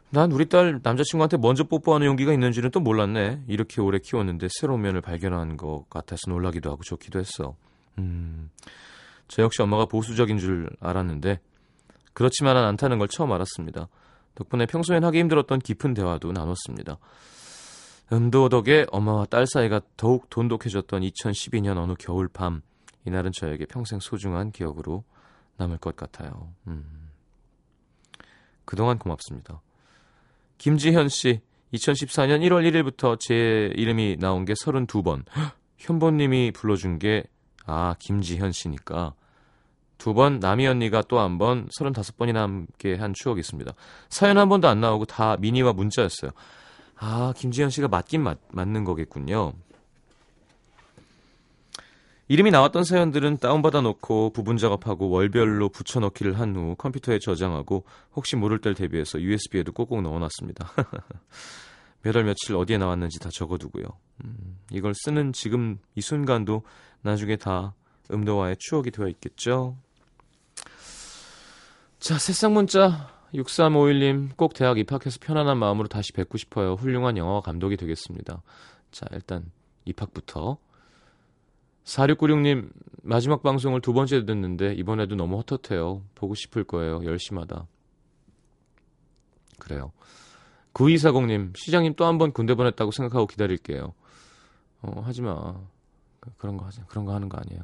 [0.09, 3.43] 난 우리 딸 남자친구한테 먼저 뽀뽀하는 용기가 있는지는 또 몰랐네.
[3.47, 7.55] 이렇게 오래 키웠는데 새로운 면을 발견한 것 같아서 놀라기도 하고 좋기도 했어.
[7.97, 8.49] 음,
[9.27, 11.39] 저 역시 엄마가 보수적인 줄 알았는데
[12.13, 13.87] 그렇지만은 않다는 걸 처음 알았습니다.
[14.35, 16.97] 덕분에 평소엔 하기 힘들었던 깊은 대화도 나눴습니다.
[18.11, 22.61] 음도 덕에 엄마와 딸 사이가 더욱 돈독해졌던 2012년 어느 겨울밤
[23.05, 25.03] 이날은 저에게 평생 소중한 기억으로
[25.57, 26.53] 남을 것 같아요.
[26.67, 27.09] 음.
[28.65, 29.61] 그동안 고맙습니다.
[30.57, 31.41] 김지현 씨,
[31.73, 35.23] 2014년 1월 1일부터 제 이름이 나온 게 32번.
[35.77, 37.23] 현보님이 불러준 게,
[37.65, 39.13] 아, 김지현 씨니까.
[39.97, 43.71] 두 번, 남이 언니가 또 한 번, 35번이나 함께 한 추억이 있습니다.
[44.09, 46.31] 사연 한 번도 안 나오고 다 미니와 문자였어요.
[46.97, 49.53] 아, 김지현 씨가 맞긴 맞, 맞는 거겠군요.
[52.27, 57.83] 이름이 나왔던 사연들은 다운받아 놓고 부분 작업하고 월별로 붙여 넣기를 한 후 컴퓨터에 저장하고
[58.15, 60.71] 혹시 모를 때 대비해서 USB에도 꼭꼭 넣어 놨습니다.
[62.01, 63.83] 몇월 며칠 어디에 나왔는지 다 적어두고요.
[64.23, 66.63] 음, 이걸 쓰는 지금 이 순간도
[67.01, 67.75] 나중에 다
[68.11, 69.77] 음도와의 추억이 되어 있겠죠.
[71.99, 76.73] 자, 새싹 문자 6351님 꼭 대학 입학해서 편안한 마음으로 다시 뵙고 싶어요.
[76.73, 78.41] 훌륭한 영화와 감독이 되겠습니다.
[78.91, 79.51] 자, 일단
[79.85, 80.57] 입학부터
[81.83, 82.69] 4696님
[83.03, 86.01] 마지막 방송을 두 번째 듣는데 이번에도 너무 헛헛해요.
[86.15, 87.03] 보고 싶을 거예요.
[87.05, 87.67] 열심하다.
[89.59, 89.91] 그래요.
[90.73, 93.93] 9240님 시장님 또 한 번 군대 보냈다고 생각하고 기다릴게요.
[94.81, 95.55] 어, 하지 마.
[96.37, 96.81] 그런 거 하지.
[96.87, 97.61] 그런 거 하는 거 아니에요.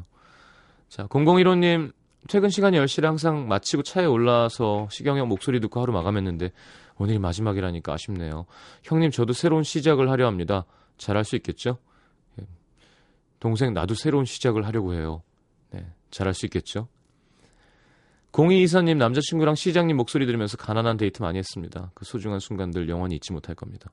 [0.87, 1.91] 자, 0015님
[2.27, 6.51] 퇴근 시간이 10시를 항상 마치고 차에 올라서 시경형 목소리 듣고 하루 마감했는데
[6.97, 8.45] 오늘이 마지막이라니까 아쉽네요.
[8.83, 10.65] 형님 저도 새로운 시작을 하려 합니다.
[10.97, 11.79] 잘할 수 있겠죠?
[13.41, 15.23] 동생 나도 새로운 시작을 하려고 해요.
[15.71, 16.87] 네, 잘할 수 있겠죠?
[18.31, 21.91] 0224님 남자친구랑 시장님 목소리 들으면서 가난한 데이트 많이 했습니다.
[21.95, 23.91] 그 소중한 순간들 영원히 잊지 못할 겁니다.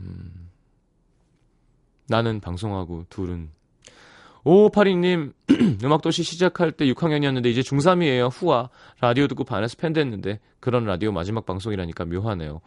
[0.00, 0.50] 음,
[2.08, 3.50] 나는 방송하고 둘은
[4.44, 5.32] 5582님
[5.82, 8.30] 음악도시 시작할 때 6학년이었는데 이제 중3이에요.
[8.32, 12.60] 후아 라디오 듣고 반에서 팬 됐는데 그런 라디오 마지막 방송이라니까 묘하네요.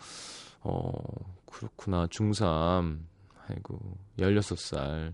[0.62, 0.92] 어
[1.46, 3.00] 그렇구나 중3
[3.48, 3.80] 아이고
[4.20, 5.14] 16살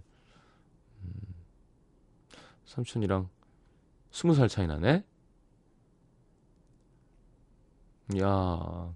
[2.65, 3.29] 삼촌이랑
[4.11, 5.03] 스무 살 차이 나네?
[8.19, 8.93] 야.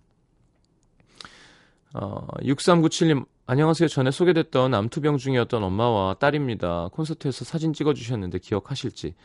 [1.94, 3.88] 어, 6397님, 안녕하세요.
[3.88, 6.90] 전에 소개됐던 암투병 중이었던 엄마와 딸입니다.
[6.90, 9.16] 콘서트에서 사진 찍어주셨는데 기억하실지.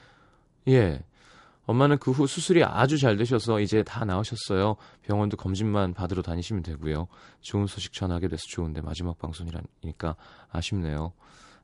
[0.68, 1.02] 예.
[1.66, 4.76] 엄마는 그 후 수술이 아주 잘 되셔서 이제 다 나으셨어요.
[5.02, 7.08] 병원도 검진만 받으러 다니시면 되고요.
[7.40, 10.14] 좋은 소식 전하게 돼서 좋은데 마지막 방송이라니까
[10.50, 11.12] 아쉽네요.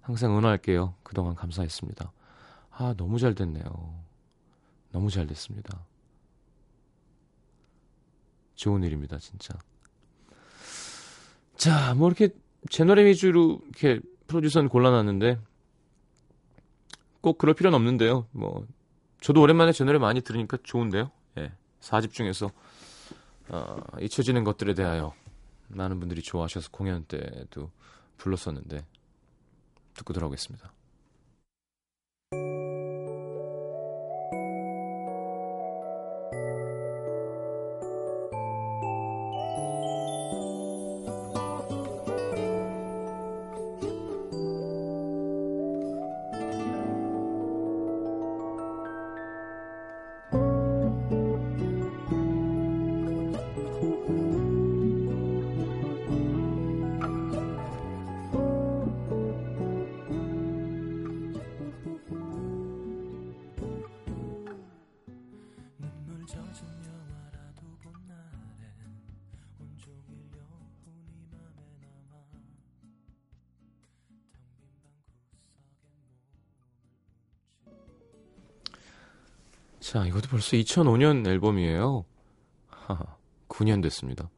[0.00, 0.96] 항상 응원할게요.
[1.04, 2.12] 그동안 감사했습니다.
[2.70, 3.64] 아, 너무 잘 됐네요.
[4.90, 5.78] 너무 잘 됐습니다.
[8.56, 9.54] 좋은 일입니다, 진짜.
[11.56, 12.30] 자, 뭐 이렇게
[12.70, 15.38] 제 노래 위주로 이렇게 프로듀서는 골라놨는데
[17.20, 18.26] 꼭 그럴 필요는 없는데요.
[18.32, 18.66] 뭐
[19.20, 21.10] 저도 오랜만에 제 노래 많이 들으니까 좋은데요.
[21.38, 21.52] 예.
[21.80, 22.50] 4집 중에서
[23.48, 25.14] 어, 잊혀지는 것들에 대하여
[25.68, 27.70] 많은 분들이 좋아하셔서 공연 때도
[28.16, 28.84] 불렀었는데
[29.94, 30.72] 듣고 돌아오겠습니다.
[80.38, 82.04] 벌써 2005년 앨범이에요.
[82.70, 83.16] 하하,
[83.48, 84.30] 9년 됐습니다.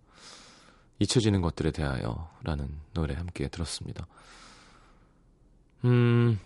[0.98, 4.06] 잊혀지는 것들에 대하여 라는 노래 함께 들었습니다.
[5.84, 6.38] 음,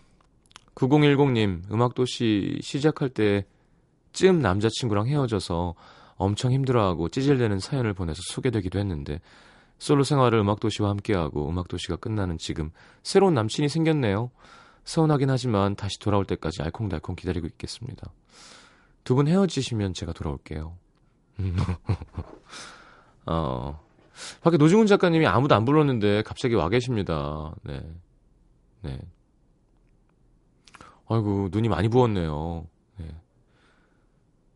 [0.74, 5.76] 9010님, 음악도시 시작할 때쯤 남자친구랑 헤어져서
[6.16, 9.20] 엄청 힘들어하고 찌질대는 사연을 보내서 소개되기도 했는데,
[9.78, 12.72] 솔로 생활을 음악도시와 함께하고 음악도시가 끝나는 지금
[13.04, 14.32] 새로운 남친이 생겼네요.
[14.82, 18.10] 서운하긴 하지만 다시 돌아올 때까지 알콩달콩 기다리고 있겠습니다.
[19.04, 20.76] 두 분 헤어지시면 제가 돌아올게요.
[23.26, 23.80] 어,
[24.42, 27.54] 밖에 노중훈 작가님이 아무도 안 불렀는데 갑자기 와 계십니다.
[27.62, 27.82] 네.
[28.82, 28.98] 네.
[31.08, 32.66] 아이고, 눈이 많이 부었네요.
[32.98, 33.06] 네.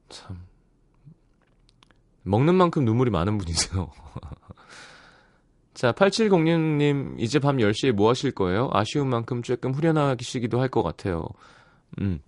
[0.09, 0.47] 참.
[2.23, 3.91] 먹는 만큼 눈물이 많은 분이세요.
[5.75, 8.69] 자, 8706님, 이제 밤 10시에 뭐 하실 거예요?
[8.73, 11.29] 아쉬운 만큼 조금 후련하시기도 할 것 같아요.
[12.01, 12.21] 음.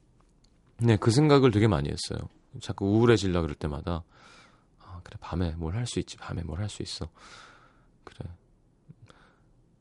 [0.82, 2.28] 네, 그 생각을 되게 많이 했어요.
[2.60, 4.02] 자꾸 우울해질라 그럴 때마다
[4.82, 6.16] 아, 그래 밤에 뭘 할 수 있지?
[6.16, 7.08] 밤에 뭘 할 수 있어?
[8.04, 8.28] 그래.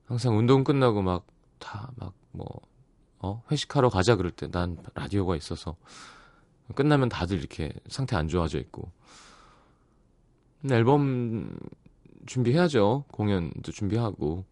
[0.05, 1.25] 항상 운동 끝나고 막
[1.59, 2.47] 다 막 뭐
[3.19, 3.43] 어?
[3.51, 5.75] 회식하러 가자 그럴 때 난 라디오가 있어서
[6.75, 8.91] 끝나면 다들 이렇게 상태 안 좋아져 있고.
[10.69, 11.57] 앨범
[12.27, 13.05] 준비해야죠.
[13.11, 14.45] 공연도 준비하고.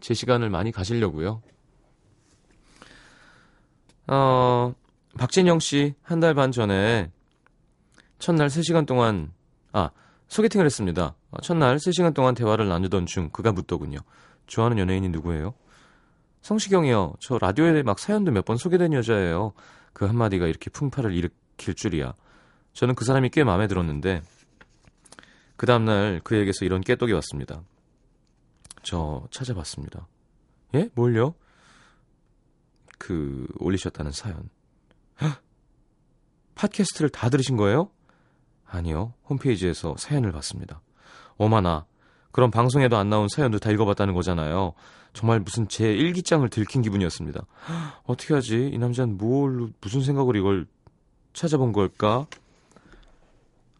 [0.00, 1.42] 제 시간을 많이 가시려고요.
[4.08, 4.74] 어
[5.18, 7.10] 박진영 씨, 한 달 반 전에
[8.18, 9.32] 첫날 3시간 동안,
[9.72, 9.90] 아,
[10.28, 11.14] 소개팅을 했습니다.
[11.30, 13.98] 어, 첫날 3시간 동안 대화를 나누던 중 그가 묻더군요.
[14.46, 15.54] 좋아하는 연예인이 누구예요?
[16.42, 17.14] 성시경이요.
[17.20, 19.52] 저 라디오에 막 사연도 몇 번 소개된 여자예요.
[19.92, 22.14] 그 한마디가 이렇게 풍파를 일으킬 줄이야.
[22.72, 24.22] 저는 그 사람이 꽤 마음에 들었는데
[25.56, 27.62] 그 다음날 그에게서 이런 깨똑이 왔습니다.
[28.82, 30.06] 저 찾아봤습니다.
[30.74, 30.90] 예?
[30.94, 31.34] 뭘요?
[32.98, 34.50] 그 올리셨다는 사연.
[35.20, 35.40] 헉!
[36.54, 37.90] 팟캐스트를 다 들으신 거예요?
[38.66, 39.14] 아니요.
[39.28, 40.80] 홈페이지에서 사연을 봤습니다.
[41.36, 41.86] 어마나.
[42.32, 44.74] 그럼 방송에도 안 나온 사연도 다 읽어봤다는 거잖아요.
[45.12, 47.46] 정말 무슨 제 일기장을 들킨 기분이었습니다.
[48.04, 48.68] 어떻게 하지?
[48.72, 50.66] 이 남자는 뭘, 무슨 생각으로 이걸
[51.32, 52.26] 찾아본 걸까?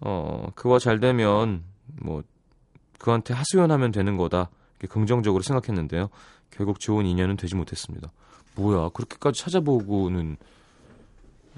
[0.01, 1.65] 어, 그와 잘 되면,
[2.01, 2.23] 뭐,
[2.99, 4.51] 그한테 하소연하면 되는 거다.
[4.79, 6.09] 이렇게 긍정적으로 생각했는데요.
[6.51, 8.13] 결국 좋은 인연은 되지 못했습니다.
[8.55, 10.37] 뭐야, 그렇게까지 찾아보고는,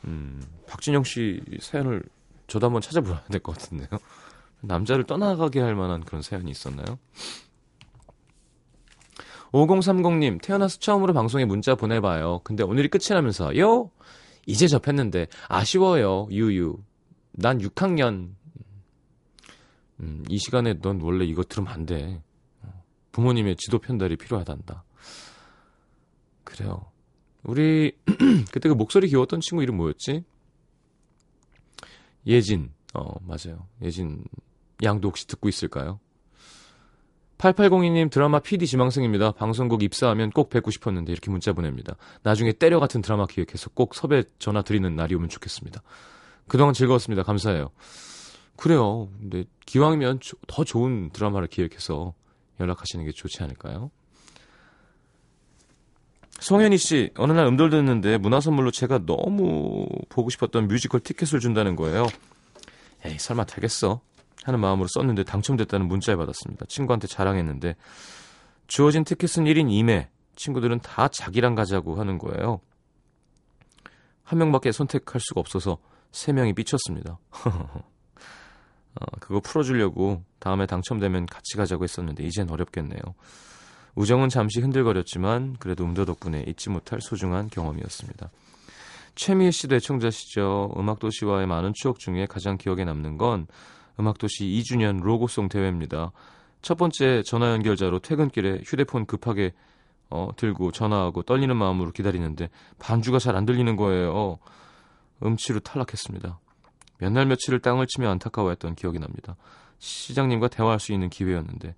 [0.04, 2.02] 음, 박진영 씨 사연을
[2.46, 3.88] 저도 한번 찾아봐야 될 것 같은데요.
[4.62, 6.98] 남자를 떠나가게 할 만한 그런 사연이 있었나요?
[9.52, 12.40] 5030님, 태어나서 처음으로 방송에 문자 보내봐요.
[12.44, 13.90] 근데 오늘이 끝이라면서 요?
[14.44, 16.78] 이제 접했는데, 아쉬워요, 유유.
[17.32, 18.30] 난 6학년.
[20.00, 22.20] 음, 이 시간에 넌 원래 이거 들으면 안 돼.
[23.12, 24.84] 부모님의 지도 편달이 필요하단다.
[26.44, 26.86] 그래요.
[27.46, 27.92] 우리,
[28.52, 30.24] 그때 그 목소리 귀여웠던 친구 이름 뭐였지?
[32.26, 32.72] 예진.
[32.94, 33.66] 어, 맞아요.
[33.82, 34.24] 예진
[34.82, 36.00] 양도 혹시 듣고 있을까요?
[37.38, 39.32] 8802님 드라마 PD 지망생입니다.
[39.32, 41.96] 방송국 입사하면 꼭 뵙고 싶었는데 이렇게 문자 보냅니다.
[42.22, 45.82] 나중에 때려 같은 드라마 기획해서 꼭 섭외 전화 드리는 날이 오면 좋겠습니다.
[46.48, 47.22] 그동안 즐거웠습니다.
[47.22, 47.70] 감사해요.
[48.56, 49.10] 그래요.
[49.20, 52.14] 근데 기왕이면 더 좋은 드라마를 기획해서
[52.58, 53.90] 연락하시는 게 좋지 않을까요?
[56.40, 61.76] 송현희 씨, 어느 날 음돌 듣는데 문화 선물로 제가 너무 보고 싶었던 뮤지컬 티켓을 준다는
[61.76, 62.06] 거예요.
[63.04, 64.00] 에이, 설마 되겠어?
[64.44, 66.66] 하는 마음으로 썼는데 당첨됐다는 문자를 받았습니다.
[66.66, 67.74] 친구한테 자랑했는데
[68.66, 70.08] 주어진 티켓은 1인 2매.
[70.36, 72.60] 친구들은 다 자기랑 가자고 하는 거예요.
[74.22, 75.78] 한 명밖에 선택할 수가 없어서
[76.12, 77.18] 세 명이 삐쳤습니다.
[77.42, 83.00] 어, 그거 풀어주려고 다음에 당첨되면 같이 가자고 했었는데 이젠 어렵겠네요.
[83.96, 88.30] 우정은 잠시 흔들거렸지만 그래도 음도 덕분에 잊지 못할 소중한 경험이었습니다.
[89.14, 90.74] 최미애 씨도 애청자시죠.
[90.76, 93.46] 음악도시와의 많은 추억 중에 가장 기억에 남는 건
[93.98, 96.12] 음악도시 2주년 로고송 대회입니다.
[96.60, 99.54] 첫 번째 전화 연결자로 퇴근길에 휴대폰 급하게
[100.10, 104.38] 어, 들고 전화하고 떨리는 마음으로 기다리는데 반주가 잘 안 들리는 거예요.
[105.24, 106.38] 음치로 탈락했습니다.
[106.98, 109.36] 몇 날 며칠을 땅을 치며 안타까워했던 기억이 납니다.
[109.78, 111.74] 시장님과 대화할 수 있는 기회였는데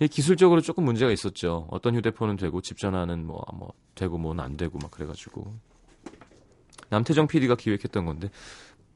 [0.00, 1.68] 기술적으로 조금 문제가 있었죠.
[1.70, 5.54] 어떤 휴대폰은 되고 집 전화는 뭐, 뭐 되고 뭐는 안 되고 막 그래가지고
[6.90, 8.30] 남태정 PD가 기획했던 건데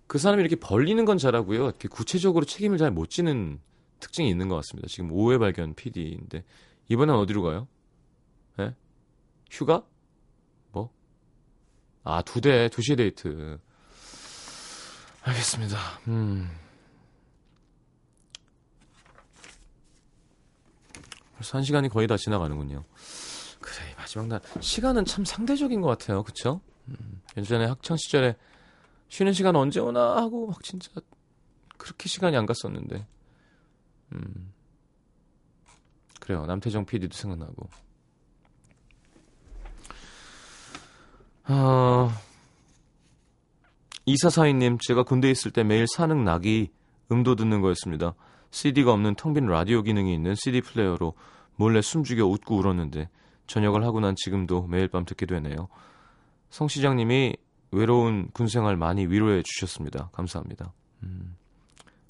[0.06, 1.64] 그 사람이 이렇게 벌리는 건 잘하고요.
[1.64, 3.60] 이렇게 구체적으로 책임을 잘 못 지는
[4.00, 4.88] 특징이 있는 것 같습니다.
[4.88, 6.44] 지금 오해 발견 PD인데
[6.88, 7.68] 이번엔 어디로 가요?
[8.58, 8.74] 예?
[9.50, 9.84] 휴가?
[10.72, 10.90] 뭐?
[12.02, 13.58] 아, 두 대, 두시 데이트.
[15.22, 15.76] 알겠습니다.
[16.08, 16.50] 음.
[21.40, 22.84] 벌써 한 시간이 거의 다 지나가는군요.
[23.60, 24.42] 그래, 마지막 날.
[24.60, 26.22] 시간은 참 상대적인 것 같아요.
[26.22, 26.60] 그쵸?
[26.88, 28.36] 음, 예전에 학창 시절에
[29.08, 30.90] 쉬는 시간 언제 오나 하고 막 진짜
[31.78, 33.06] 그렇게 시간이 안 갔었는데.
[34.12, 34.52] 음.
[36.20, 36.44] 그래요.
[36.44, 37.70] 남태정 PD도 생각나고.
[41.44, 42.20] 아,
[44.04, 46.70] 이사사인님, 제가 군대에 있을 때 매일 사능 낙이
[47.10, 48.14] 음도 듣는 거였습니다.
[48.50, 51.14] CD가 없는 텅 빈 라디오 기능이 있는 CD 플레이어로
[51.56, 53.08] 몰래 숨죽여 웃고 울었는데
[53.46, 55.68] 저녁을 하고 난 지금도 매일 밤 듣게 되네요.
[56.50, 57.36] 성 시장님이
[57.72, 60.10] 외로운 군생활 많이 위로해 주셨습니다.
[60.12, 60.72] 감사합니다.
[61.02, 61.36] 음,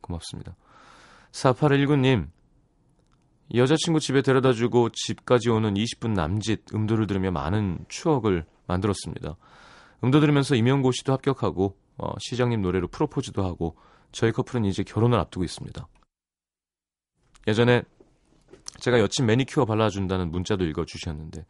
[0.01, 0.55] 고맙습니다.
[1.33, 2.29] 4819님,
[3.55, 9.37] 여자친구 집에 데려다 주고 집까지 오는 20분 남짓 음도를 들으며 많은 추억을 만들었습니다.
[10.05, 13.77] 음도 들으면서 임영고 씨도 합격하고 어, 시장님 노래로 프로포즈도 하고
[14.13, 15.87] 저희 커플은 이제 결혼을 앞두고 있습니다.
[17.47, 17.83] 예전에
[18.81, 21.45] 제가 여친 매니큐어 발라준다는 문자도 읽어주셨는데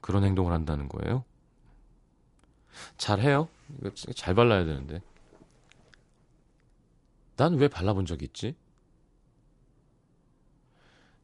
[0.00, 1.24] 그런 행동을 한다는 거예요?
[2.96, 3.48] 잘해요.
[3.80, 5.02] 이거 잘 발라야 되는데.
[7.36, 8.56] 난 왜 발라본 적 있지?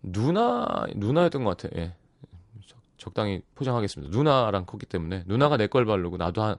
[0.03, 1.75] 누나 누나였던 것 같아.
[1.81, 1.95] 예.
[2.99, 4.17] 적당히 포장하겠습니다.
[4.17, 6.57] 누나랑 컸기 때문에 누나가 내 걸 바르고 나도 한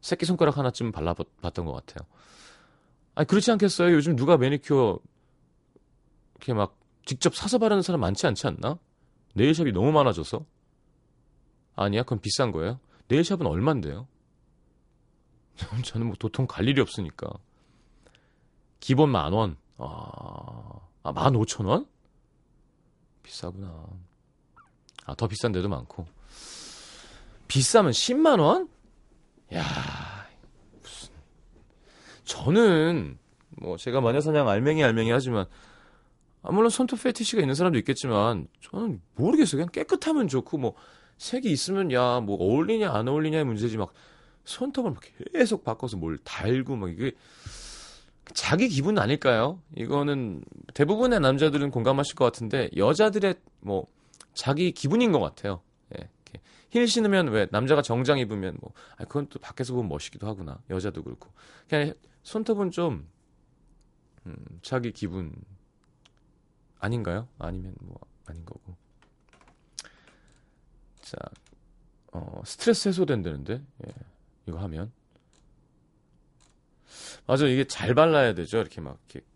[0.00, 2.06] 새끼 손가락 하나쯤 발라봤던 것 같아요.
[3.14, 3.94] 아니 그렇지 않겠어요?
[3.94, 4.98] 요즘 누가 매니큐어
[6.44, 6.76] 이렇게 막
[7.06, 8.78] 직접 사서 바르는 사람 많지 않지 않나?
[9.34, 10.44] 네일샵이 너무 많아져서
[11.74, 12.02] 아니야?
[12.02, 12.78] 그럼 비싼 거예요?
[13.08, 14.06] 네일샵은 얼만데요?
[15.84, 17.28] 저는 뭐 도통 갈 일이 없으니까
[18.80, 21.88] 기본 만 원, 아, 아 15,000원?
[23.22, 23.86] 비싸구나.
[25.06, 26.06] 아, 더 비싼 데도 많고.
[27.48, 28.68] 비싸면 10만 원?
[29.54, 30.28] 야
[30.82, 31.08] 무슨.
[32.24, 33.18] 저는,
[33.50, 35.48] 뭐, 제가 마녀사냥 알맹이 알맹이 하지만, 아,
[36.52, 39.58] 물론 손톱 패티시가 있는 사람도 있겠지만, 저는 모르겠어요.
[39.58, 40.74] 그냥 깨끗하면 좋고, 뭐,
[41.18, 43.92] 색이 있으면, 야, 뭐, 어울리냐, 안 어울리냐의 문제지, 막,
[44.44, 45.00] 손톱을 막
[45.32, 47.12] 계속 바꿔서 뭘 달고, 막, 이게,
[48.32, 49.60] 자기 기분 아닐까요?
[49.76, 53.86] 이거는 대부분의 남자들은 공감하실 것 같은데 여자들의 뭐
[54.32, 55.60] 자기 기분인 것 같아요.
[55.98, 56.08] 예,
[56.70, 61.02] 힐 신으면 왜 남자가 정장 입으면 뭐 아, 그건 또 밖에서 보면 멋있기도 하구나 여자도
[61.02, 61.30] 그렇고
[61.68, 61.92] 그냥
[62.22, 63.06] 손톱은 좀
[64.26, 65.32] 음, 자기 기분
[66.84, 67.28] 아닌가요?
[67.38, 68.76] 아니면 뭐 아닌 거고
[71.00, 71.16] 자
[72.12, 73.54] 어, 스트레스 해소된다는데
[73.86, 73.92] 예,
[74.46, 74.92] 이거 하면
[77.26, 78.58] 맞아 이게 잘 발라야 되죠.
[78.58, 79.26] 이렇게 막 이렇게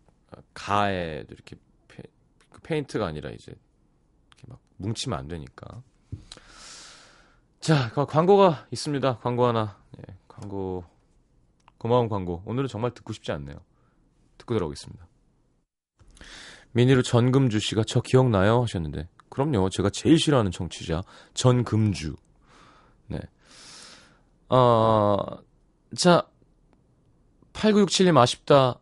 [0.53, 1.55] 가에도 이렇게
[1.87, 2.03] 페,
[2.49, 5.81] 그 페인트가 아니라 이제 이렇게 막 뭉치면 안 되니까.
[7.59, 9.17] 자, 광고가 있습니다.
[9.17, 9.81] 광고 하나.
[9.97, 10.85] 예, 광고
[11.77, 12.43] 고마운 광고.
[12.45, 13.59] 오늘은 정말 듣고 싶지 않네요.
[14.37, 15.07] 듣고 들어오겠습니다.
[16.71, 19.69] 미니로 전금주 씨가 저 기억나요 하셨는데 그럼요.
[19.69, 21.03] 제가 제일 싫어하는 청취자
[21.33, 22.15] 전금주.
[23.07, 23.19] 네.
[24.49, 25.17] 어,
[25.95, 26.27] 자,
[27.53, 28.79] 8967님 아쉽다.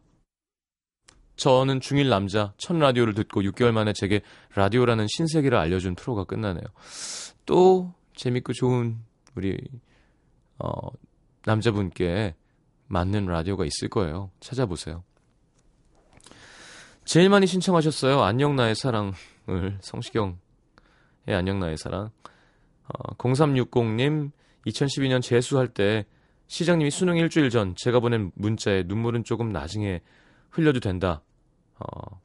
[1.36, 4.22] 저는 중1 남자, 첫 라디오를 듣고 6개월 만에 제게
[4.56, 6.64] 라디오라는 신세계를 알려준 프로가 끝나네요.
[7.46, 8.98] 또 재밌고 좋은
[9.36, 9.56] 우리
[10.58, 10.72] 어,
[11.46, 12.34] 남자분께
[12.88, 14.32] 맞는 라디오가 있을 거예요.
[14.40, 15.04] 찾아보세요.
[17.08, 18.22] 제일 많이 신청하셨어요.
[18.22, 19.14] 안녕 나의 사랑을
[19.80, 20.36] 성시경의
[21.28, 22.10] 안녕 나의 사랑.
[22.84, 24.32] 어, 0360님
[24.66, 26.06] 2012년 재수할 때
[26.48, 30.02] 시장님이 수능 일주일 전 제가 보낸 문자에 눈물은 조금 나중에
[30.50, 31.22] 흘려도 된다.
[31.80, 32.20] 어,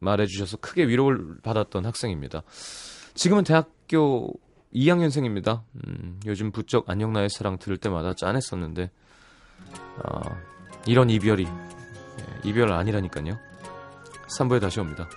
[0.00, 2.42] 말해주셔서 크게 위로를 받았던 학생입니다.
[3.14, 4.32] 지금은 대학교
[4.74, 5.62] 2학년생입니다.
[5.76, 8.90] 음, 요즘 부쩍 안녕 나의 사랑 들을 때마다 짠했었는데
[10.02, 10.20] 어,
[10.88, 13.49] 이런 이별이 예, 이별 아니라니까요.
[14.38, 15.08] 3부에 다시 옵니다.